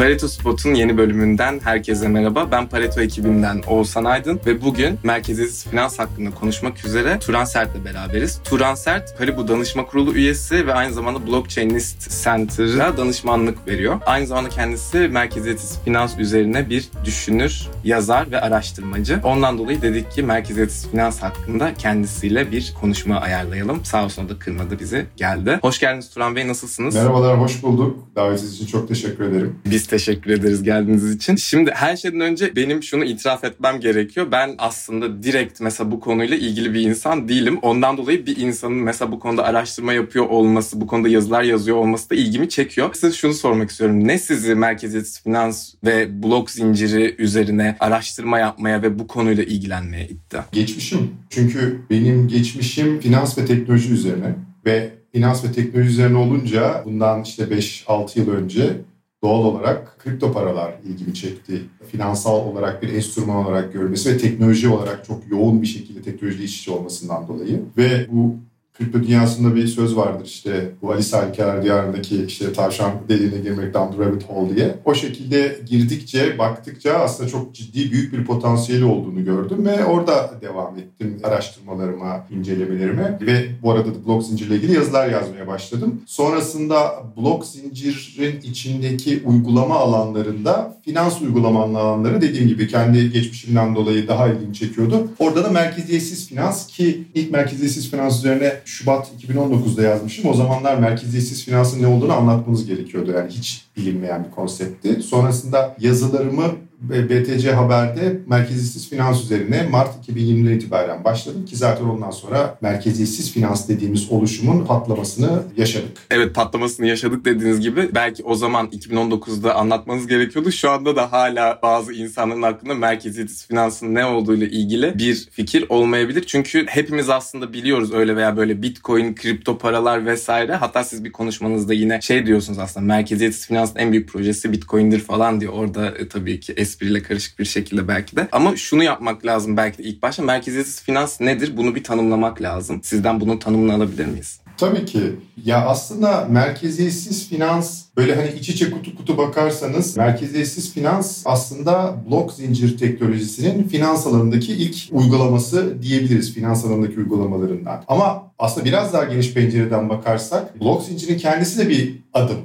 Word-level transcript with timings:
Pareto 0.00 0.28
Spot'un 0.28 0.74
yeni 0.74 0.96
bölümünden 0.98 1.60
herkese 1.64 2.08
merhaba. 2.08 2.48
Ben 2.50 2.68
Pareto 2.68 3.00
ekibinden 3.00 3.62
Oğuzhan 3.66 4.04
Aydın 4.04 4.40
ve 4.46 4.62
bugün 4.62 4.98
merkeziyetsiz 5.04 5.66
finans 5.66 5.98
hakkında 5.98 6.30
konuşmak 6.30 6.84
üzere 6.84 7.18
Turan 7.18 7.44
Sert'le 7.44 7.84
beraberiz. 7.84 8.40
Turan 8.44 8.74
Sert, 8.74 9.18
Karibu 9.18 9.48
Danışma 9.48 9.86
Kurulu 9.86 10.14
üyesi 10.14 10.66
ve 10.66 10.74
aynı 10.74 10.92
zamanda 10.92 11.26
Blockchainist 11.26 12.24
Center'a 12.24 12.96
danışmanlık 12.96 13.68
veriyor. 13.68 14.00
Aynı 14.06 14.26
zamanda 14.26 14.48
kendisi 14.48 14.98
merkeziyetsiz 14.98 15.78
finans 15.84 16.18
üzerine 16.18 16.70
bir 16.70 16.88
düşünür, 17.04 17.68
yazar 17.84 18.30
ve 18.30 18.40
araştırmacı. 18.40 19.20
Ondan 19.24 19.58
dolayı 19.58 19.82
dedik 19.82 20.12
ki 20.12 20.22
merkeziyetsiz 20.22 20.90
finans 20.90 21.22
hakkında 21.22 21.74
kendisiyle 21.74 22.52
bir 22.52 22.74
konuşma 22.80 23.16
ayarlayalım. 23.16 23.84
Sağ 23.84 24.04
olsun 24.04 24.28
da 24.28 24.38
kırmadı 24.38 24.78
bizi, 24.80 25.06
geldi. 25.16 25.58
Hoş 25.62 25.80
geldiniz 25.80 26.10
Turan 26.10 26.36
Bey, 26.36 26.48
nasılsınız? 26.48 26.94
Merhabalar, 26.94 27.40
hoş 27.40 27.62
bulduk. 27.62 27.98
Davetiniz 28.16 28.54
için 28.54 28.66
çok 28.66 28.88
teşekkür 28.88 29.24
ederim. 29.24 29.54
Biz 29.66 29.89
teşekkür 29.90 30.30
ederiz 30.30 30.62
geldiğiniz 30.62 31.14
için. 31.14 31.36
Şimdi 31.36 31.70
her 31.70 31.96
şeyden 31.96 32.20
önce 32.20 32.56
benim 32.56 32.82
şunu 32.82 33.04
itiraf 33.04 33.44
etmem 33.44 33.80
gerekiyor. 33.80 34.26
Ben 34.32 34.54
aslında 34.58 35.22
direkt 35.22 35.60
mesela 35.60 35.90
bu 35.90 36.00
konuyla 36.00 36.36
ilgili 36.36 36.74
bir 36.74 36.80
insan 36.80 37.28
değilim. 37.28 37.58
Ondan 37.62 37.96
dolayı 37.96 38.26
bir 38.26 38.36
insanın 38.36 38.76
mesela 38.76 39.12
bu 39.12 39.20
konuda 39.20 39.44
araştırma 39.44 39.92
yapıyor 39.92 40.26
olması, 40.28 40.80
bu 40.80 40.86
konuda 40.86 41.08
yazılar 41.08 41.42
yazıyor 41.42 41.76
olması 41.76 42.10
da 42.10 42.14
ilgimi 42.14 42.48
çekiyor. 42.48 42.94
Size 42.94 43.12
şunu 43.12 43.34
sormak 43.34 43.70
istiyorum. 43.70 44.08
Ne 44.08 44.18
sizi 44.18 44.54
merkeziyetsiz 44.54 45.22
finans 45.22 45.74
ve 45.84 46.22
blok 46.22 46.50
zinciri 46.50 47.14
üzerine 47.18 47.76
araştırma 47.80 48.38
yapmaya 48.38 48.82
ve 48.82 48.98
bu 48.98 49.06
konuyla 49.06 49.44
ilgilenmeye 49.44 50.04
itti? 50.04 50.38
Geçmişim. 50.52 51.10
Çünkü 51.30 51.80
benim 51.90 52.28
geçmişim 52.28 53.00
finans 53.00 53.38
ve 53.38 53.44
teknoloji 53.44 53.92
üzerine 53.92 54.34
ve 54.66 54.90
finans 55.12 55.44
ve 55.44 55.52
teknoloji 55.52 55.90
üzerine 55.90 56.16
olunca 56.16 56.82
bundan 56.84 57.22
işte 57.22 57.42
5-6 57.44 58.18
yıl 58.18 58.30
önce 58.30 58.76
doğal 59.22 59.44
olarak 59.44 59.98
kripto 59.98 60.32
paralar 60.32 60.74
ilgimi 60.84 61.14
çekti. 61.14 61.62
Finansal 61.90 62.46
olarak 62.46 62.82
bir 62.82 62.92
enstrüman 62.92 63.36
olarak 63.36 63.72
görmesi 63.72 64.14
ve 64.14 64.18
teknoloji 64.18 64.68
olarak 64.68 65.04
çok 65.04 65.30
yoğun 65.30 65.62
bir 65.62 65.66
şekilde 65.66 66.02
teknoloji 66.02 66.44
içe 66.44 66.70
olmasından 66.70 67.28
dolayı. 67.28 67.62
Ve 67.76 68.06
bu 68.10 68.36
kripto 68.78 69.02
dünyasında 69.02 69.54
bir 69.54 69.66
söz 69.66 69.96
vardır 69.96 70.26
işte 70.26 70.70
bu 70.82 70.92
Alice 70.92 71.16
Harikalar 71.16 71.62
Diyarı'ndaki 71.62 72.24
işte 72.24 72.52
tavşan 72.52 72.92
deliğine 73.08 73.38
girmek 73.38 73.74
down 73.74 73.96
the 73.96 74.04
rabbit 74.04 74.28
hole 74.28 74.56
diye. 74.56 74.74
O 74.84 74.94
şekilde 74.94 75.60
girdikçe 75.66 76.38
baktıkça 76.38 76.94
aslında 76.94 77.30
çok 77.30 77.54
ciddi 77.54 77.92
büyük 77.92 78.12
bir 78.12 78.24
potansiyeli 78.24 78.84
olduğunu 78.84 79.24
gördüm 79.24 79.66
ve 79.66 79.84
orada 79.84 80.30
devam 80.40 80.78
ettim 80.78 81.20
araştırmalarıma, 81.24 82.26
incelemelerime 82.30 83.18
ve 83.20 83.46
bu 83.62 83.72
arada 83.72 83.94
da 83.94 84.06
blok 84.06 84.22
zincirle 84.22 84.56
ilgili 84.56 84.74
yazılar 84.74 85.08
yazmaya 85.08 85.46
başladım. 85.46 86.00
Sonrasında 86.06 87.02
blok 87.16 87.46
zincirin 87.46 88.40
içindeki 88.40 89.22
uygulama 89.24 89.74
alanlarında 89.74 90.76
finans 90.84 91.22
uygulama 91.22 91.62
alanları 91.62 92.20
dediğim 92.20 92.48
gibi 92.48 92.68
kendi 92.68 93.12
geçmişimden 93.12 93.74
dolayı 93.74 94.08
daha 94.08 94.28
ilgimi 94.28 94.54
çekiyordu. 94.54 95.08
Orada 95.18 95.44
da 95.44 95.48
merkeziyetsiz 95.48 96.28
finans 96.28 96.66
ki 96.66 97.04
ilk 97.14 97.30
merkeziyetsiz 97.30 97.90
finans 97.90 98.18
üzerine 98.18 98.59
Şubat 98.64 99.10
2019'da 99.22 99.82
yazmışım. 99.82 100.30
O 100.30 100.34
zamanlar 100.34 100.78
merkeziyetsiz 100.78 101.44
finansın 101.44 101.82
ne 101.82 101.86
olduğunu 101.86 102.12
anlatmanız 102.12 102.66
gerekiyordu. 102.66 103.12
Yani 103.16 103.30
hiç 103.30 103.64
bilinmeyen 103.76 104.24
bir 104.24 104.30
konseptti. 104.30 105.02
Sonrasında 105.02 105.76
yazılarımı 105.80 106.44
BTC 106.80 107.52
Haber'de 107.52 108.20
merkeziyetsiz 108.26 108.90
finans 108.90 109.22
üzerine 109.22 109.62
Mart 109.70 110.08
2020'den 110.08 110.50
itibaren 110.50 111.04
başladım 111.04 111.44
ki 111.44 111.56
zaten 111.56 111.84
ondan 111.84 112.10
sonra 112.10 112.58
merkeziyetsiz 112.60 113.32
finans 113.32 113.68
dediğimiz 113.68 114.10
oluşumun 114.10 114.64
patlamasını 114.64 115.42
yaşadık. 115.56 115.98
Evet 116.10 116.34
patlamasını 116.34 116.86
yaşadık 116.86 117.24
dediğiniz 117.24 117.60
gibi 117.60 117.88
belki 117.94 118.24
o 118.24 118.34
zaman 118.34 118.66
2019'da 118.66 119.54
anlatmanız 119.54 120.06
gerekiyordu. 120.06 120.52
Şu 120.52 120.70
anda 120.70 120.96
da 120.96 121.12
hala 121.12 121.58
bazı 121.62 121.92
insanların 121.92 122.42
aklında 122.42 122.74
merkeziyetsiz 122.74 123.46
finansın 123.46 123.94
ne 123.94 124.04
olduğuyla 124.04 124.46
ilgili 124.46 124.98
bir 124.98 125.28
fikir 125.30 125.64
olmayabilir. 125.68 126.24
Çünkü 126.26 126.66
hepimiz 126.66 127.10
aslında 127.10 127.52
biliyoruz 127.52 127.92
öyle 127.92 128.16
veya 128.16 128.36
böyle 128.36 128.62
bitcoin, 128.62 129.14
kripto 129.14 129.58
paralar 129.58 130.06
vesaire. 130.06 130.54
Hatta 130.54 130.84
siz 130.84 131.04
bir 131.04 131.12
konuşmanızda 131.12 131.74
yine 131.74 132.00
şey 132.00 132.26
diyorsunuz 132.26 132.58
aslında 132.58 132.86
merkeziyetsiz 132.86 133.46
finansın 133.46 133.78
en 133.78 133.92
büyük 133.92 134.08
projesi 134.08 134.52
bitcoin'dir 134.52 135.00
falan 135.00 135.40
diyor. 135.40 135.52
Orada 135.52 135.86
e, 135.86 136.08
tabii 136.08 136.40
ki 136.40 136.52
espriyle 136.70 137.02
karışık 137.02 137.38
bir 137.38 137.44
şekilde 137.44 137.88
belki 137.88 138.16
de. 138.16 138.28
Ama 138.32 138.56
şunu 138.56 138.82
yapmak 138.82 139.26
lazım 139.26 139.56
belki 139.56 139.78
de 139.78 139.82
ilk 139.82 140.02
başta. 140.02 140.22
Merkeziyetsiz 140.22 140.82
finans 140.82 141.20
nedir? 141.20 141.56
Bunu 141.56 141.74
bir 141.74 141.84
tanımlamak 141.84 142.42
lazım. 142.42 142.80
Sizden 142.82 143.20
bunun 143.20 143.36
tanımını 143.36 143.74
alabilir 143.74 144.06
miyiz? 144.06 144.40
Tabii 144.56 144.84
ki. 144.84 145.00
Ya 145.44 145.66
aslında 145.66 146.26
merkeziyetsiz 146.30 147.28
finans 147.28 147.84
böyle 147.96 148.14
hani 148.14 148.28
iç 148.38 148.48
içe 148.48 148.70
kutu 148.70 148.96
kutu 148.96 149.18
bakarsanız 149.18 149.96
merkeziyetsiz 149.96 150.72
finans 150.74 151.22
aslında 151.24 151.96
blok 152.10 152.32
zincir 152.32 152.78
teknolojisinin 152.78 153.68
finans 153.68 154.06
alanındaki 154.06 154.52
ilk 154.52 154.76
uygulaması 154.92 155.82
diyebiliriz 155.82 156.34
finans 156.34 156.64
alanındaki 156.64 156.98
uygulamalarından. 156.98 157.84
Ama 157.88 158.32
aslında 158.38 158.66
biraz 158.66 158.92
daha 158.92 159.04
geniş 159.04 159.34
pencereden 159.34 159.88
bakarsak 159.88 160.60
blok 160.60 160.82
zincirin 160.82 161.18
kendisi 161.18 161.58
de 161.58 161.68
bir 161.68 162.00
adım. 162.14 162.38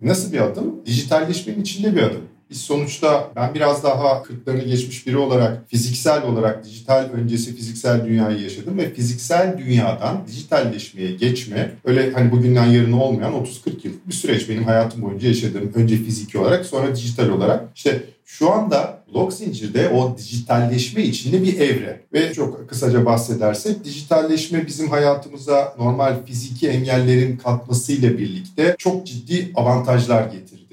Nasıl 0.00 0.32
bir 0.32 0.40
adım? 0.40 0.86
Dijitalleşmenin 0.86 1.62
içinde 1.62 1.96
bir 1.96 2.02
adım. 2.02 2.22
Biz 2.50 2.60
sonuçta 2.60 3.30
ben 3.36 3.54
biraz 3.54 3.84
daha 3.84 4.22
40'larını 4.22 4.64
geçmiş 4.64 5.06
biri 5.06 5.16
olarak 5.16 5.64
fiziksel 5.68 6.22
olarak 6.22 6.64
dijital 6.64 7.08
öncesi 7.12 7.56
fiziksel 7.56 8.04
dünyayı 8.04 8.42
yaşadım 8.42 8.78
ve 8.78 8.94
fiziksel 8.94 9.58
dünyadan 9.58 10.26
dijitalleşmeye 10.26 11.12
geçme 11.12 11.72
öyle 11.84 12.12
hani 12.12 12.30
bugünden 12.32 12.66
yarına 12.66 13.02
olmayan 13.02 13.32
30-40 13.32 13.46
yıllık 13.84 14.08
bir 14.08 14.12
süreç 14.12 14.48
benim 14.48 14.64
hayatım 14.64 15.02
boyunca 15.02 15.28
yaşadığım 15.28 15.72
önce 15.74 15.96
fiziki 15.96 16.38
olarak 16.38 16.66
sonra 16.66 16.96
dijital 16.96 17.28
olarak 17.28 17.64
işte 17.74 18.02
şu 18.24 18.50
anda 18.52 18.98
blok 19.14 19.32
zincirde 19.32 19.88
o 19.88 20.18
dijitalleşme 20.18 21.02
içinde 21.02 21.42
bir 21.42 21.60
evre 21.60 22.00
ve 22.12 22.32
çok 22.34 22.68
kısaca 22.68 23.06
bahsedersek 23.06 23.84
dijitalleşme 23.84 24.66
bizim 24.66 24.90
hayatımıza 24.90 25.74
normal 25.78 26.24
fiziki 26.26 26.68
engellerin 26.68 27.36
katmasıyla 27.36 28.18
birlikte 28.18 28.74
çok 28.78 29.06
ciddi 29.06 29.52
avantajlar 29.54 30.24
getirdi. 30.24 30.67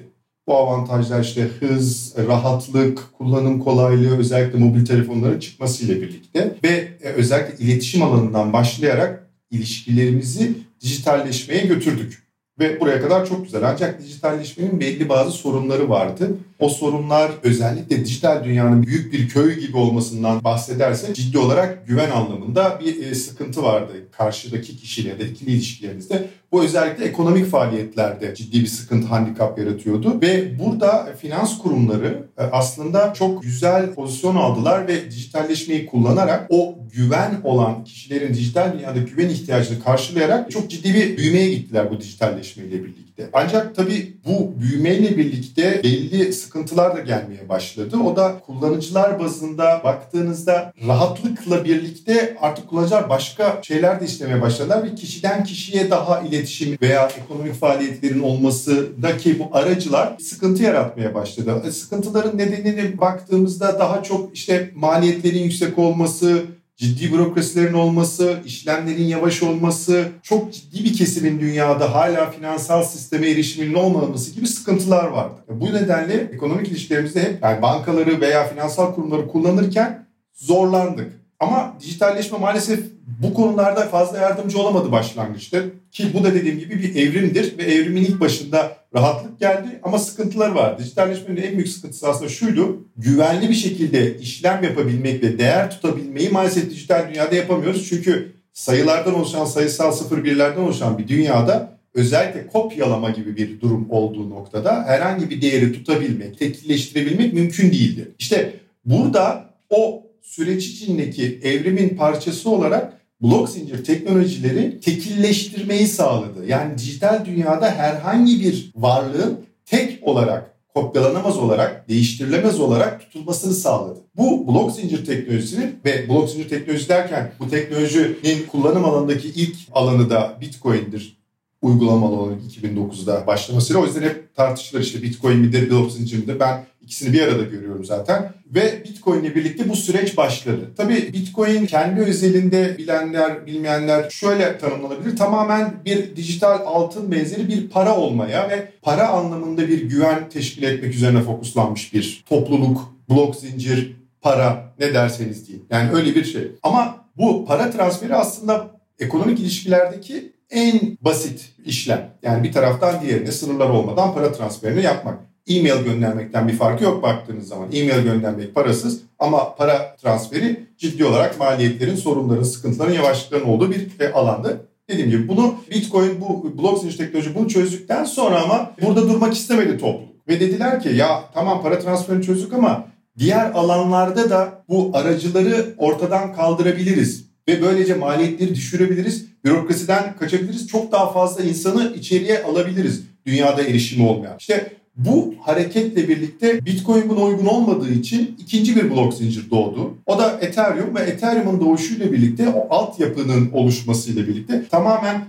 Bu 0.47 0.57
avantajlar 0.57 1.22
işte 1.22 1.41
hız, 1.59 2.13
rahatlık, 2.28 3.13
kullanım 3.17 3.59
kolaylığı 3.59 4.17
özellikle 4.17 4.59
mobil 4.59 4.85
telefonların 4.85 5.39
çıkmasıyla 5.39 5.95
birlikte 5.95 6.56
ve 6.63 6.88
e, 7.01 7.09
özellikle 7.09 7.66
iletişim 7.66 8.03
alanından 8.03 8.53
başlayarak 8.53 9.29
ilişkilerimizi 9.51 10.51
dijitalleşmeye 10.81 11.66
götürdük. 11.66 12.25
Ve 12.59 12.79
buraya 12.79 13.01
kadar 13.01 13.25
çok 13.25 13.44
güzel. 13.44 13.69
Ancak 13.69 14.01
dijitalleşmenin 14.03 14.79
belli 14.79 15.09
bazı 15.09 15.31
sorunları 15.31 15.89
vardı. 15.89 16.38
O 16.59 16.69
sorunlar 16.69 17.31
özellikle 17.44 18.05
dijital 18.05 18.44
dünyanın 18.44 18.84
büyük 18.84 19.13
bir 19.13 19.29
köy 19.29 19.59
gibi 19.59 19.78
olmasından 19.78 20.44
bahsedersek 20.44 21.16
ciddi 21.16 21.38
olarak 21.38 21.88
güven 21.88 22.11
anlamında 22.11 22.79
bir 22.79 23.05
e, 23.05 23.16
sıkıntı 23.16 23.63
vardı 23.63 23.94
karşıdaki 24.11 24.78
kişiyle 24.78 25.19
da 25.19 25.23
ikili 25.23 25.51
ilişkilerinizde. 25.51 26.29
Bu 26.55 26.63
özellikle 26.63 27.05
ekonomik 27.05 27.45
faaliyetlerde 27.45 28.35
ciddi 28.35 28.61
bir 28.61 28.67
sıkıntı, 28.67 29.07
handikap 29.07 29.59
yaratıyordu. 29.59 30.21
Ve 30.21 30.59
burada 30.59 31.09
finans 31.21 31.57
kurumları 31.57 32.27
e, 32.38 32.43
aslında 32.43 33.13
çok 33.13 33.43
güzel 33.43 33.93
pozisyon 33.93 34.35
aldılar 34.35 34.88
ve 34.88 35.11
dijitalleşmeyi 35.11 35.85
kullanarak 35.85 36.47
o 36.49 36.75
güven 36.93 37.41
olan 37.43 37.83
kişilerin 37.83 38.33
dijital 38.33 38.73
dünyada 38.73 38.99
güven 38.99 39.29
ihtiyacını 39.29 39.83
karşılayarak 39.83 40.51
çok 40.51 40.69
ciddi 40.69 40.93
bir 40.93 41.17
büyümeye 41.17 41.49
gittiler 41.49 41.91
bu 41.91 41.99
dijitalleşmeyle 41.99 42.83
birlikte. 42.83 43.04
Ancak 43.34 43.76
tabii 43.76 44.18
bu 44.26 44.53
büyümeyle 44.62 45.18
birlikte 45.18 45.81
belli 45.84 46.34
sıkıntılar 46.34 46.96
da 46.96 47.00
gelmeye 47.00 47.50
başladı. 47.50 47.98
O 47.98 48.16
da 48.16 48.40
kullanıcılar 48.46 49.20
bazında 49.20 49.82
baktığınızda 49.84 50.73
rahatlıkla 50.88 51.66
birlikte 51.66 52.38
artık 52.41 52.70
kullanıcılar 52.70 53.09
başka 53.09 53.59
şeyler 53.64 54.02
de 54.02 54.06
istemeye 54.06 54.41
başladılar 54.41 54.84
ve 54.84 54.96
kişiden 54.96 55.44
kişiye 55.44 55.90
daha 55.90 56.22
iletişim 56.22 56.78
veya 56.82 57.09
ekonomik 57.23 57.53
faaliyetlerin 57.53 58.20
olmasındaki 58.20 59.40
bu 59.40 59.50
aracılar 59.52 60.18
sıkıntı 60.20 60.64
yaratmaya 60.64 61.14
başladı. 61.14 61.61
E, 61.68 61.72
sıkıntıların 61.72 62.38
nedenini 62.38 62.97
baktığımızda 62.97 63.79
daha 63.79 64.03
çok 64.03 64.35
işte 64.35 64.72
maliyetlerin 64.76 65.44
yüksek 65.44 65.79
olması, 65.79 66.46
ciddi 66.77 67.13
bürokrasilerin 67.13 67.73
olması, 67.73 68.39
işlemlerin 68.45 69.03
yavaş 69.03 69.43
olması, 69.43 70.07
çok 70.23 70.53
ciddi 70.53 70.83
bir 70.83 70.93
kesimin 70.93 71.39
dünyada 71.39 71.93
hala 71.93 72.31
finansal 72.31 72.83
sisteme 72.83 73.29
erişiminin 73.29 73.73
olmaması 73.73 74.31
gibi 74.31 74.47
sıkıntılar 74.47 75.07
vardı. 75.07 75.41
Bu 75.49 75.73
nedenle 75.73 76.13
ekonomik 76.13 76.67
ilişkilerimizde 76.67 77.23
hep 77.23 77.43
yani 77.43 77.61
bankaları 77.61 78.22
veya 78.22 78.47
finansal 78.47 78.95
kurumları 78.95 79.27
kullanırken 79.27 80.07
zorlandık. 80.33 81.24
Ama 81.40 81.78
dijitalleşme 81.82 82.37
maalesef 82.37 82.79
bu 83.23 83.34
konularda 83.34 83.82
fazla 83.82 84.17
yardımcı 84.17 84.59
olamadı 84.59 84.91
başlangıçta. 84.91 85.58
Ki 85.91 86.05
bu 86.14 86.23
da 86.23 86.34
dediğim 86.34 86.59
gibi 86.59 86.84
bir 86.84 86.96
evrimdir 86.96 87.58
ve 87.58 87.64
evrimin 87.64 88.05
ilk 88.05 88.20
başında 88.20 88.78
rahatlık 88.96 89.40
geldi 89.40 89.79
ama 89.84 89.99
sıkıntılar 89.99 90.49
var. 90.49 90.79
Dijitalleşmenin 90.79 91.41
en 91.41 91.53
büyük 91.53 91.67
sıkıntısı 91.67 92.08
aslında 92.08 92.29
şuydu. 92.29 92.87
Güvenli 92.97 93.49
bir 93.49 93.55
şekilde 93.55 94.17
işlem 94.17 94.64
yapabilmek 94.64 95.23
ve 95.23 95.40
değer 95.40 95.72
tutabilmeyi 95.72 96.29
maalesef 96.29 96.70
dijital 96.70 97.09
dünyada 97.09 97.35
yapamıyoruz. 97.35 97.90
Çünkü 97.90 98.35
sayılardan 98.53 99.16
oluşan, 99.16 99.46
sayısal 99.46 99.91
sıfır 99.91 100.23
birlerden 100.23 100.61
oluşan 100.61 100.97
bir 100.97 101.08
dünyada 101.08 101.78
özellikle 101.93 102.47
kopyalama 102.47 103.09
gibi 103.09 103.37
bir 103.37 103.61
durum 103.61 103.87
olduğu 103.90 104.29
noktada 104.29 104.84
herhangi 104.87 105.29
bir 105.29 105.41
değeri 105.41 105.73
tutabilmek, 105.73 106.40
tekilleştirebilmek 106.40 107.34
mümkün 107.34 107.72
değildi. 107.72 108.11
İşte 108.20 108.53
burada 108.85 109.49
o 109.70 110.04
süreç 110.25 110.67
içindeki 110.67 111.39
evrimin 111.43 111.89
parçası 111.89 112.49
olarak 112.49 113.01
blok 113.22 113.49
zincir 113.49 113.83
teknolojileri 113.83 114.79
tekilleştirmeyi 114.79 115.87
sağladı. 115.87 116.45
Yani 116.47 116.77
dijital 116.77 117.25
dünyada 117.25 117.72
herhangi 117.72 118.39
bir 118.39 118.72
varlığın 118.75 119.39
tek 119.66 120.07
olarak 120.07 120.55
kopyalanamaz 120.73 121.37
olarak, 121.37 121.89
değiştirilemez 121.89 122.59
olarak 122.59 123.01
tutulmasını 123.01 123.53
sağladı. 123.53 123.99
Bu 124.17 124.47
blok 124.47 124.72
zincir 124.72 125.05
teknolojisinin 125.05 125.79
ve 125.85 126.09
blok 126.09 126.29
zincir 126.29 126.49
teknolojisi 126.49 126.89
derken 126.89 127.31
bu 127.39 127.49
teknolojinin 127.49 128.45
kullanım 128.51 128.85
alanındaki 128.85 129.27
ilk 129.27 129.55
alanı 129.72 130.09
da 130.09 130.37
Bitcoin'dir 130.41 131.17
uygulamalı 131.61 132.16
olarak 132.16 132.41
2009'da 132.41 133.27
başlamasıyla. 133.27 133.81
O 133.81 133.85
yüzden 133.85 134.01
hep 134.01 134.35
tartışılır 134.35 134.81
işte 134.81 135.01
Bitcoin 135.01 135.37
midir, 135.37 135.69
blok 135.69 135.91
zincir 135.91 136.17
midir? 136.17 136.39
Ben 136.39 136.66
ikisini 136.85 137.14
bir 137.14 137.22
arada 137.22 137.43
görüyorum 137.43 137.85
zaten. 137.85 138.34
Ve 138.46 138.84
Bitcoin 138.84 139.23
ile 139.23 139.35
birlikte 139.35 139.70
bu 139.70 139.76
süreç 139.76 140.17
başladı. 140.17 140.72
Tabii 140.78 141.14
Bitcoin 141.14 141.66
kendi 141.66 142.02
özelinde 142.02 142.78
bilenler, 142.78 143.46
bilmeyenler 143.46 144.09
şöyle 144.09 144.58
tanımlanabilir. 144.58 145.17
Tamamen 145.17 145.73
bir 145.85 146.16
dijital 146.16 146.59
altın 146.66 147.11
benzeri 147.11 147.47
bir 147.47 147.70
para 147.70 147.97
olmaya 147.97 148.49
ve 148.49 148.72
para 148.82 149.08
anlamında 149.08 149.67
bir 149.67 149.82
güven 149.82 150.29
teşkil 150.29 150.64
etmek 150.64 150.96
üzerine 150.96 151.22
fokuslanmış 151.22 151.93
bir 151.93 152.23
topluluk, 152.29 152.93
blok 153.09 153.35
zincir, 153.35 153.96
para 154.22 154.73
ne 154.79 154.93
derseniz 154.93 155.47
deyin. 155.47 155.66
Yani 155.70 155.91
öyle 155.91 156.16
bir 156.16 156.26
şey. 156.26 156.52
Ama 156.64 157.05
bu 157.17 157.46
para 157.46 157.72
transferi 157.72 158.16
aslında 158.16 158.67
ekonomik 158.99 159.40
ilişkilerdeki 159.40 160.34
en 160.49 160.97
basit 161.02 161.52
işlem. 161.66 162.09
Yani 162.23 162.43
bir 162.43 162.52
taraftan 162.52 163.02
diğerine 163.02 163.32
sınırlar 163.32 163.70
olmadan 163.70 164.14
para 164.14 164.32
transferini 164.32 164.84
yapmak. 164.84 165.20
E-mail 165.47 165.84
göndermekten 165.84 166.47
bir 166.47 166.53
farkı 166.53 166.84
yok 166.84 167.03
baktığınız 167.03 167.47
zaman. 167.47 167.68
E-mail 167.74 168.03
göndermek 168.03 168.56
parasız 168.56 169.02
ama 169.20 169.56
para 169.56 169.96
transferi 169.96 170.66
ciddi 170.78 171.06
olarak 171.06 171.40
maliyetlerin, 171.40 171.96
sorunların, 171.96 172.44
sıkıntıların, 172.44 172.94
yavaşlıkların 172.94 173.46
olduğu 173.46 173.72
bir 173.72 174.00
e, 174.00 174.12
alanda. 174.12 174.53
Dediğim 174.90 175.09
gibi 175.09 175.28
bunu 175.28 175.56
Bitcoin, 175.72 176.22
bu 176.22 176.58
blok 176.58 176.80
zincir 176.80 176.97
teknoloji 176.97 177.36
bunu 177.36 177.47
çözdükten 177.47 178.03
sonra 178.03 178.42
ama 178.42 178.72
burada 178.82 179.09
durmak 179.09 179.34
istemedi 179.34 179.78
topluluk. 179.78 180.28
Ve 180.28 180.40
dediler 180.40 180.82
ki 180.82 180.90
ya 180.90 181.24
tamam 181.34 181.62
para 181.62 181.80
transferini 181.80 182.24
çözdük 182.24 182.53
ama 182.53 182.88
diğer 183.18 183.52
alanlarda 183.52 184.30
da 184.30 184.64
bu 184.70 184.92
aracıları 184.94 185.74
ortadan 185.78 186.34
kaldırabiliriz. 186.34 187.26
Ve 187.47 187.62
böylece 187.62 187.94
maliyetleri 187.94 188.56
düşürebiliriz, 188.56 189.26
bürokrasiden 189.46 190.16
kaçabiliriz, 190.20 190.68
çok 190.68 190.92
daha 190.92 191.12
fazla 191.12 191.44
insanı 191.44 191.94
içeriye 191.96 192.44
alabiliriz 192.44 193.03
dünyada 193.26 193.62
erişimi 193.62 194.08
olmayan. 194.08 194.36
İşte 194.40 194.72
bu 194.97 195.36
hareketle 195.42 196.08
birlikte 196.08 196.66
Bitcoin 196.66 197.09
buna 197.09 197.24
uygun 197.24 197.46
olmadığı 197.46 197.92
için 197.92 198.36
ikinci 198.40 198.76
bir 198.76 198.92
blok 198.92 199.14
zincir 199.14 199.50
doğdu. 199.50 199.94
O 200.06 200.20
da 200.20 200.38
Ethereum 200.42 200.96
ve 200.96 201.00
Ethereum'un 201.00 201.59
doğuşuyla 201.62 202.12
birlikte 202.12 202.50
o 202.50 202.76
altyapının 202.76 203.52
oluşmasıyla 203.52 204.28
birlikte 204.28 204.68
tamamen 204.72 205.26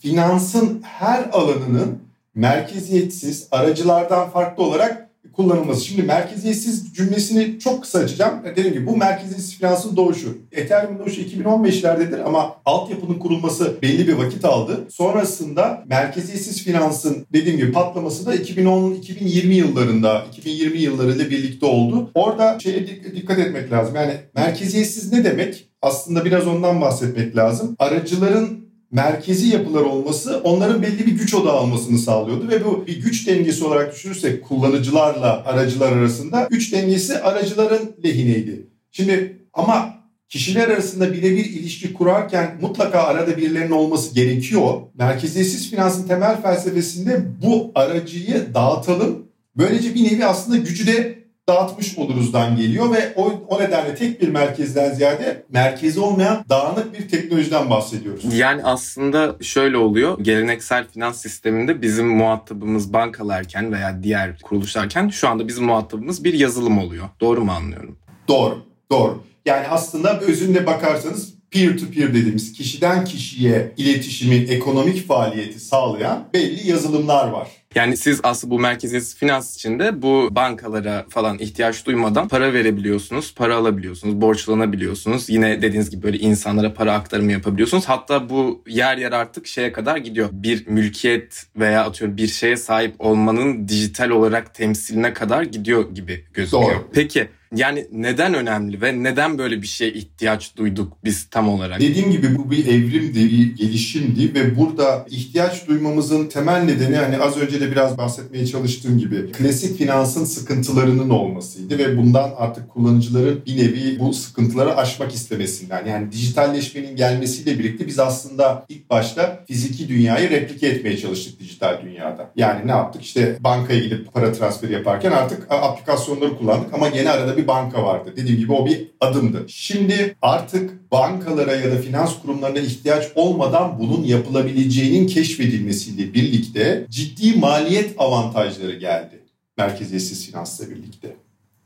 finansın 0.00 0.82
her 0.82 1.28
alanının 1.32 1.98
merkeziyetsiz 2.34 3.48
aracılardan 3.50 4.30
farklı 4.30 4.62
olarak 4.62 5.08
kullanılması. 5.32 5.84
Şimdi 5.84 6.02
merkeziyetsiz 6.02 6.94
cümlesini 6.94 7.58
çok 7.58 7.82
kısa 7.82 7.98
açacağım. 7.98 8.34
Dediğim 8.56 8.72
gibi 8.72 8.86
bu 8.86 8.96
merkeziyetsiz 8.96 9.58
finansın 9.58 9.96
doğuşu. 9.96 10.38
Ethereum 10.52 10.98
doğuşu 10.98 11.20
2015'lerdedir 11.20 12.22
ama 12.22 12.56
altyapının 12.64 13.18
kurulması 13.18 13.76
belli 13.82 14.08
bir 14.08 14.12
vakit 14.12 14.44
aldı. 14.44 14.80
Sonrasında 14.90 15.84
merkeziyetsiz 15.86 16.62
finansın 16.64 17.26
dediğim 17.32 17.58
gibi 17.58 17.72
patlaması 17.72 18.26
da 18.26 18.36
2010-2020 18.36 19.52
yıllarında, 19.52 20.26
2020 20.32 20.78
yıllarıyla 20.78 21.30
birlikte 21.30 21.66
oldu. 21.66 22.10
Orada 22.14 22.58
şeye 22.60 22.86
dikkat 23.14 23.38
etmek 23.38 23.72
lazım. 23.72 23.94
Yani 23.94 24.14
merkeziyetsiz 24.34 25.12
ne 25.12 25.24
demek? 25.24 25.68
Aslında 25.82 26.24
biraz 26.24 26.46
ondan 26.46 26.80
bahsetmek 26.80 27.36
lazım. 27.36 27.76
Aracıların 27.78 28.71
merkezi 28.92 29.48
yapılar 29.48 29.80
olması 29.80 30.40
onların 30.44 30.82
belli 30.82 31.06
bir 31.06 31.12
güç 31.12 31.34
odağı 31.34 31.52
almasını 31.52 31.98
sağlıyordu 31.98 32.48
ve 32.48 32.64
bu 32.64 32.86
bir 32.86 33.00
güç 33.02 33.28
dengesi 33.28 33.64
olarak 33.64 33.94
düşünürsek 33.94 34.44
kullanıcılarla 34.44 35.44
aracılar 35.44 35.92
arasında 35.92 36.46
güç 36.50 36.72
dengesi 36.72 37.18
aracıların 37.18 37.90
lehineydi. 38.04 38.66
Şimdi 38.90 39.38
ama 39.52 39.94
kişiler 40.28 40.68
arasında 40.68 41.12
birebir 41.12 41.44
ilişki 41.44 41.92
kurarken 41.92 42.58
mutlaka 42.60 43.02
arada 43.02 43.36
birilerinin 43.36 43.70
olması 43.70 44.14
gerekiyor. 44.14 44.80
Merkeziyetsiz 44.94 45.70
finansın 45.70 46.08
temel 46.08 46.42
felsefesinde 46.42 47.20
bu 47.42 47.72
aracıyı 47.74 48.46
dağıtalım. 48.54 49.26
Böylece 49.56 49.94
bir 49.94 50.04
nevi 50.04 50.26
aslında 50.26 50.56
gücü 50.56 50.86
de 50.86 51.21
dağıtmış 51.48 51.98
oluruzdan 51.98 52.56
geliyor 52.56 52.92
ve 52.92 53.12
o, 53.16 53.32
o 53.48 53.60
nedenle 53.60 53.94
tek 53.94 54.22
bir 54.22 54.28
merkezden 54.28 54.94
ziyade 54.94 55.44
merkezi 55.48 56.00
olmayan 56.00 56.44
dağınık 56.48 56.98
bir 56.98 57.08
teknolojiden 57.08 57.70
bahsediyoruz. 57.70 58.34
Yani 58.34 58.64
aslında 58.64 59.36
şöyle 59.40 59.76
oluyor. 59.76 60.18
Geleneksel 60.20 60.88
finans 60.88 61.22
sisteminde 61.22 61.82
bizim 61.82 62.08
muhatabımız 62.08 62.92
bankalarken 62.92 63.72
veya 63.72 64.02
diğer 64.02 64.40
kuruluşlarken 64.40 65.08
şu 65.08 65.28
anda 65.28 65.48
bizim 65.48 65.64
muhatabımız 65.64 66.24
bir 66.24 66.34
yazılım 66.34 66.78
oluyor. 66.78 67.08
Doğru 67.20 67.44
mu 67.44 67.52
anlıyorum? 67.52 67.98
Doğru, 68.28 68.58
doğru. 68.90 69.22
Yani 69.46 69.68
aslında 69.68 70.20
özünde 70.20 70.66
bakarsanız 70.66 71.34
peer-to-peer 71.52 72.14
dediğimiz 72.14 72.52
kişiden 72.52 73.04
kişiye 73.04 73.72
iletişimin 73.76 74.48
ekonomik 74.48 75.08
faaliyeti 75.08 75.60
sağlayan 75.60 76.28
belli 76.34 76.70
yazılımlar 76.70 77.28
var. 77.28 77.48
Yani 77.74 77.96
siz 77.96 78.20
aslında 78.22 78.50
bu 78.50 78.58
merkeziyetsiz 78.58 79.16
finans 79.16 79.56
içinde 79.56 80.02
bu 80.02 80.28
bankalara 80.30 81.06
falan 81.08 81.38
ihtiyaç 81.38 81.86
duymadan 81.86 82.28
para 82.28 82.52
verebiliyorsunuz, 82.52 83.34
para 83.34 83.56
alabiliyorsunuz, 83.56 84.20
borçlanabiliyorsunuz. 84.20 85.30
Yine 85.30 85.62
dediğiniz 85.62 85.90
gibi 85.90 86.02
böyle 86.02 86.18
insanlara 86.18 86.74
para 86.74 86.92
aktarımı 86.92 87.32
yapabiliyorsunuz. 87.32 87.84
Hatta 87.84 88.28
bu 88.28 88.62
yer 88.66 88.96
yer 88.96 89.12
artık 89.12 89.46
şeye 89.46 89.72
kadar 89.72 89.96
gidiyor. 89.96 90.28
Bir 90.32 90.66
mülkiyet 90.66 91.46
veya 91.56 91.84
atıyorum 91.84 92.16
bir 92.16 92.28
şeye 92.28 92.56
sahip 92.56 92.94
olmanın 92.98 93.68
dijital 93.68 94.10
olarak 94.10 94.54
temsiline 94.54 95.12
kadar 95.12 95.42
gidiyor 95.42 95.94
gibi 95.94 96.24
gözüküyor. 96.34 96.62
Doğru. 96.62 96.88
Peki 96.92 97.28
yani 97.56 97.86
neden 97.92 98.34
önemli 98.34 98.80
ve 98.80 99.02
neden 99.02 99.38
böyle 99.38 99.62
bir 99.62 99.66
şeye 99.66 99.92
ihtiyaç 99.92 100.56
duyduk 100.56 100.92
biz 101.04 101.28
tam 101.30 101.48
olarak? 101.48 101.80
Dediğim 101.80 102.10
gibi 102.10 102.38
bu 102.38 102.50
bir 102.50 102.66
evrimdi, 102.66 103.30
bir 103.30 103.56
gelişimdi 103.56 104.34
ve 104.34 104.58
burada 104.58 105.06
ihtiyaç 105.10 105.68
duymamızın 105.68 106.26
temel 106.26 106.62
nedeni 106.62 106.96
hani 106.96 107.18
az 107.18 107.36
önce 107.36 107.60
de 107.60 107.70
biraz 107.70 107.98
bahsetmeye 107.98 108.46
çalıştığım 108.46 108.98
gibi 108.98 109.32
klasik 109.32 109.78
finansın 109.78 110.24
sıkıntılarının 110.24 111.10
olmasıydı 111.10 111.78
ve 111.78 111.96
bundan 111.96 112.30
artık 112.36 112.70
kullanıcıların 112.70 113.42
bir 113.46 113.56
nevi 113.56 113.98
bu 113.98 114.12
sıkıntıları 114.12 114.76
aşmak 114.76 115.14
istemesinden. 115.14 115.86
Yani 115.86 116.12
dijitalleşmenin 116.12 116.96
gelmesiyle 116.96 117.58
birlikte 117.58 117.86
biz 117.86 117.98
aslında 117.98 118.64
ilk 118.68 118.90
başta 118.90 119.44
fiziki 119.46 119.88
dünyayı 119.88 120.30
replike 120.30 120.66
etmeye 120.66 120.96
çalıştık 120.96 121.40
dijital 121.40 121.82
dünyada. 121.82 122.30
Yani 122.36 122.66
ne 122.66 122.70
yaptık? 122.70 123.02
İşte 123.02 123.36
bankaya 123.40 123.80
gidip 123.80 124.12
para 124.12 124.32
transferi 124.32 124.72
yaparken 124.72 125.12
artık 125.12 125.46
aplikasyonları 125.50 126.36
kullandık 126.38 126.74
ama 126.74 126.88
gene 126.88 127.10
arada 127.10 127.36
bir 127.36 127.41
bir 127.42 127.46
banka 127.46 127.84
vardı. 127.84 128.12
Dediğim 128.16 128.40
gibi 128.40 128.52
o 128.52 128.66
bir 128.66 128.88
adımdı. 129.00 129.44
Şimdi 129.48 130.16
artık 130.22 130.92
bankalara 130.92 131.56
ya 131.56 131.70
da 131.70 131.76
finans 131.76 132.22
kurumlarına 132.22 132.58
ihtiyaç 132.58 133.04
olmadan 133.14 133.78
bunun 133.78 134.04
yapılabileceğinin 134.04 135.06
keşfedilmesiyle 135.06 136.14
birlikte 136.14 136.86
ciddi 136.90 137.38
maliyet 137.38 137.94
avantajları 137.98 138.78
geldi. 138.78 139.22
Merkeziyetsiz 139.58 140.26
finansla 140.26 140.70
birlikte. 140.70 141.16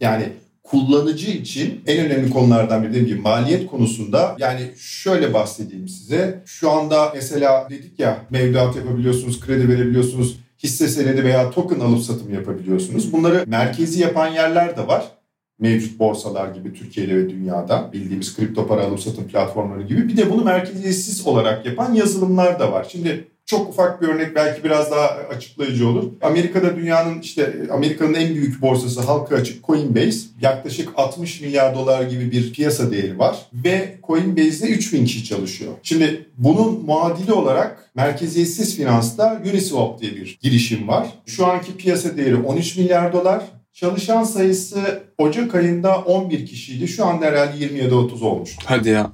Yani 0.01 0.29
kullanıcı 0.63 1.31
için 1.31 1.81
en 1.87 2.07
önemli 2.07 2.31
konulardan 2.31 2.83
biri 2.83 2.91
dediğim 2.91 3.07
gibi 3.07 3.21
maliyet 3.21 3.67
konusunda 3.67 4.37
yani 4.39 4.61
şöyle 4.79 5.35
bahsedeyim 5.35 5.89
size. 5.89 6.43
Şu 6.47 6.71
anda 6.71 7.13
mesela 7.15 7.67
dedik 7.71 7.99
ya 7.99 8.19
mevduat 8.31 8.77
yapabiliyorsunuz, 8.77 9.41
kredi 9.41 9.69
verebiliyorsunuz, 9.69 10.37
hisse 10.63 10.89
senedi 10.89 11.25
veya 11.25 11.51
token 11.51 11.81
alıp 11.81 12.03
satım 12.03 12.35
yapabiliyorsunuz. 12.35 13.13
Bunları 13.13 13.45
merkezi 13.47 14.03
yapan 14.03 14.29
yerler 14.29 14.77
de 14.77 14.87
var 14.87 15.05
mevcut 15.59 15.99
borsalar 15.99 16.49
gibi 16.49 16.73
Türkiye'de 16.73 17.17
ve 17.17 17.31
dünyada 17.31 17.91
bildiğimiz 17.93 18.37
kripto 18.37 18.67
para 18.67 18.85
alım 18.85 18.99
satım 18.99 19.29
platformları 19.29 19.83
gibi 19.83 20.09
bir 20.09 20.17
de 20.17 20.31
bunu 20.31 20.45
merkeziyetsiz 20.45 21.27
olarak 21.27 21.67
yapan 21.67 21.95
yazılımlar 21.95 22.61
da 22.61 22.73
var. 22.73 22.87
Şimdi 22.93 23.29
çok 23.47 23.69
ufak 23.69 24.03
bir 24.03 24.09
örnek 24.09 24.35
belki 24.35 24.65
biraz 24.65 24.91
daha 24.91 25.07
açıklayıcı 25.07 25.89
olur. 25.89 26.05
Amerika'da 26.23 26.77
dünyanın 26.77 27.21
işte 27.21 27.55
Amerika'nın 27.71 28.15
en 28.15 28.35
büyük 28.35 28.63
borsası 28.63 29.01
halka 29.01 29.37
açık 29.37 29.65
Coinbase. 29.67 30.19
Yaklaşık 30.41 30.89
60 30.97 31.41
milyar 31.41 31.75
dolar 31.75 32.03
gibi 32.03 32.31
bir 32.31 32.53
piyasa 32.53 32.91
değeri 32.91 33.19
var. 33.19 33.37
Ve 33.53 33.99
Coinbase'de 34.07 34.69
3000 34.69 35.05
kişi 35.05 35.25
çalışıyor. 35.25 35.73
Şimdi 35.83 36.27
bunun 36.39 36.85
muadili 36.85 37.33
olarak 37.33 37.91
merkeziyetsiz 37.95 38.77
finansta 38.77 39.43
Uniswap 39.53 40.01
diye 40.01 40.17
bir 40.17 40.39
girişim 40.43 40.89
var. 40.89 41.07
Şu 41.27 41.47
anki 41.47 41.77
piyasa 41.77 42.17
değeri 42.17 42.37
13 42.37 42.77
milyar 42.77 43.13
dolar. 43.13 43.43
Çalışan 43.77 44.25
sayısı 44.25 45.03
Ocak 45.19 45.55
ayında 45.55 45.99
11 45.99 46.47
kişiydi. 46.47 46.89
Şu 46.89 47.07
anda 47.07 47.27
herhalde 47.27 47.65
20 47.65 47.79
ya 47.79 47.91
da 47.91 47.97
30 47.97 48.23
olmuş. 48.23 48.57
Hadi 48.65 48.89
ya. 48.89 49.13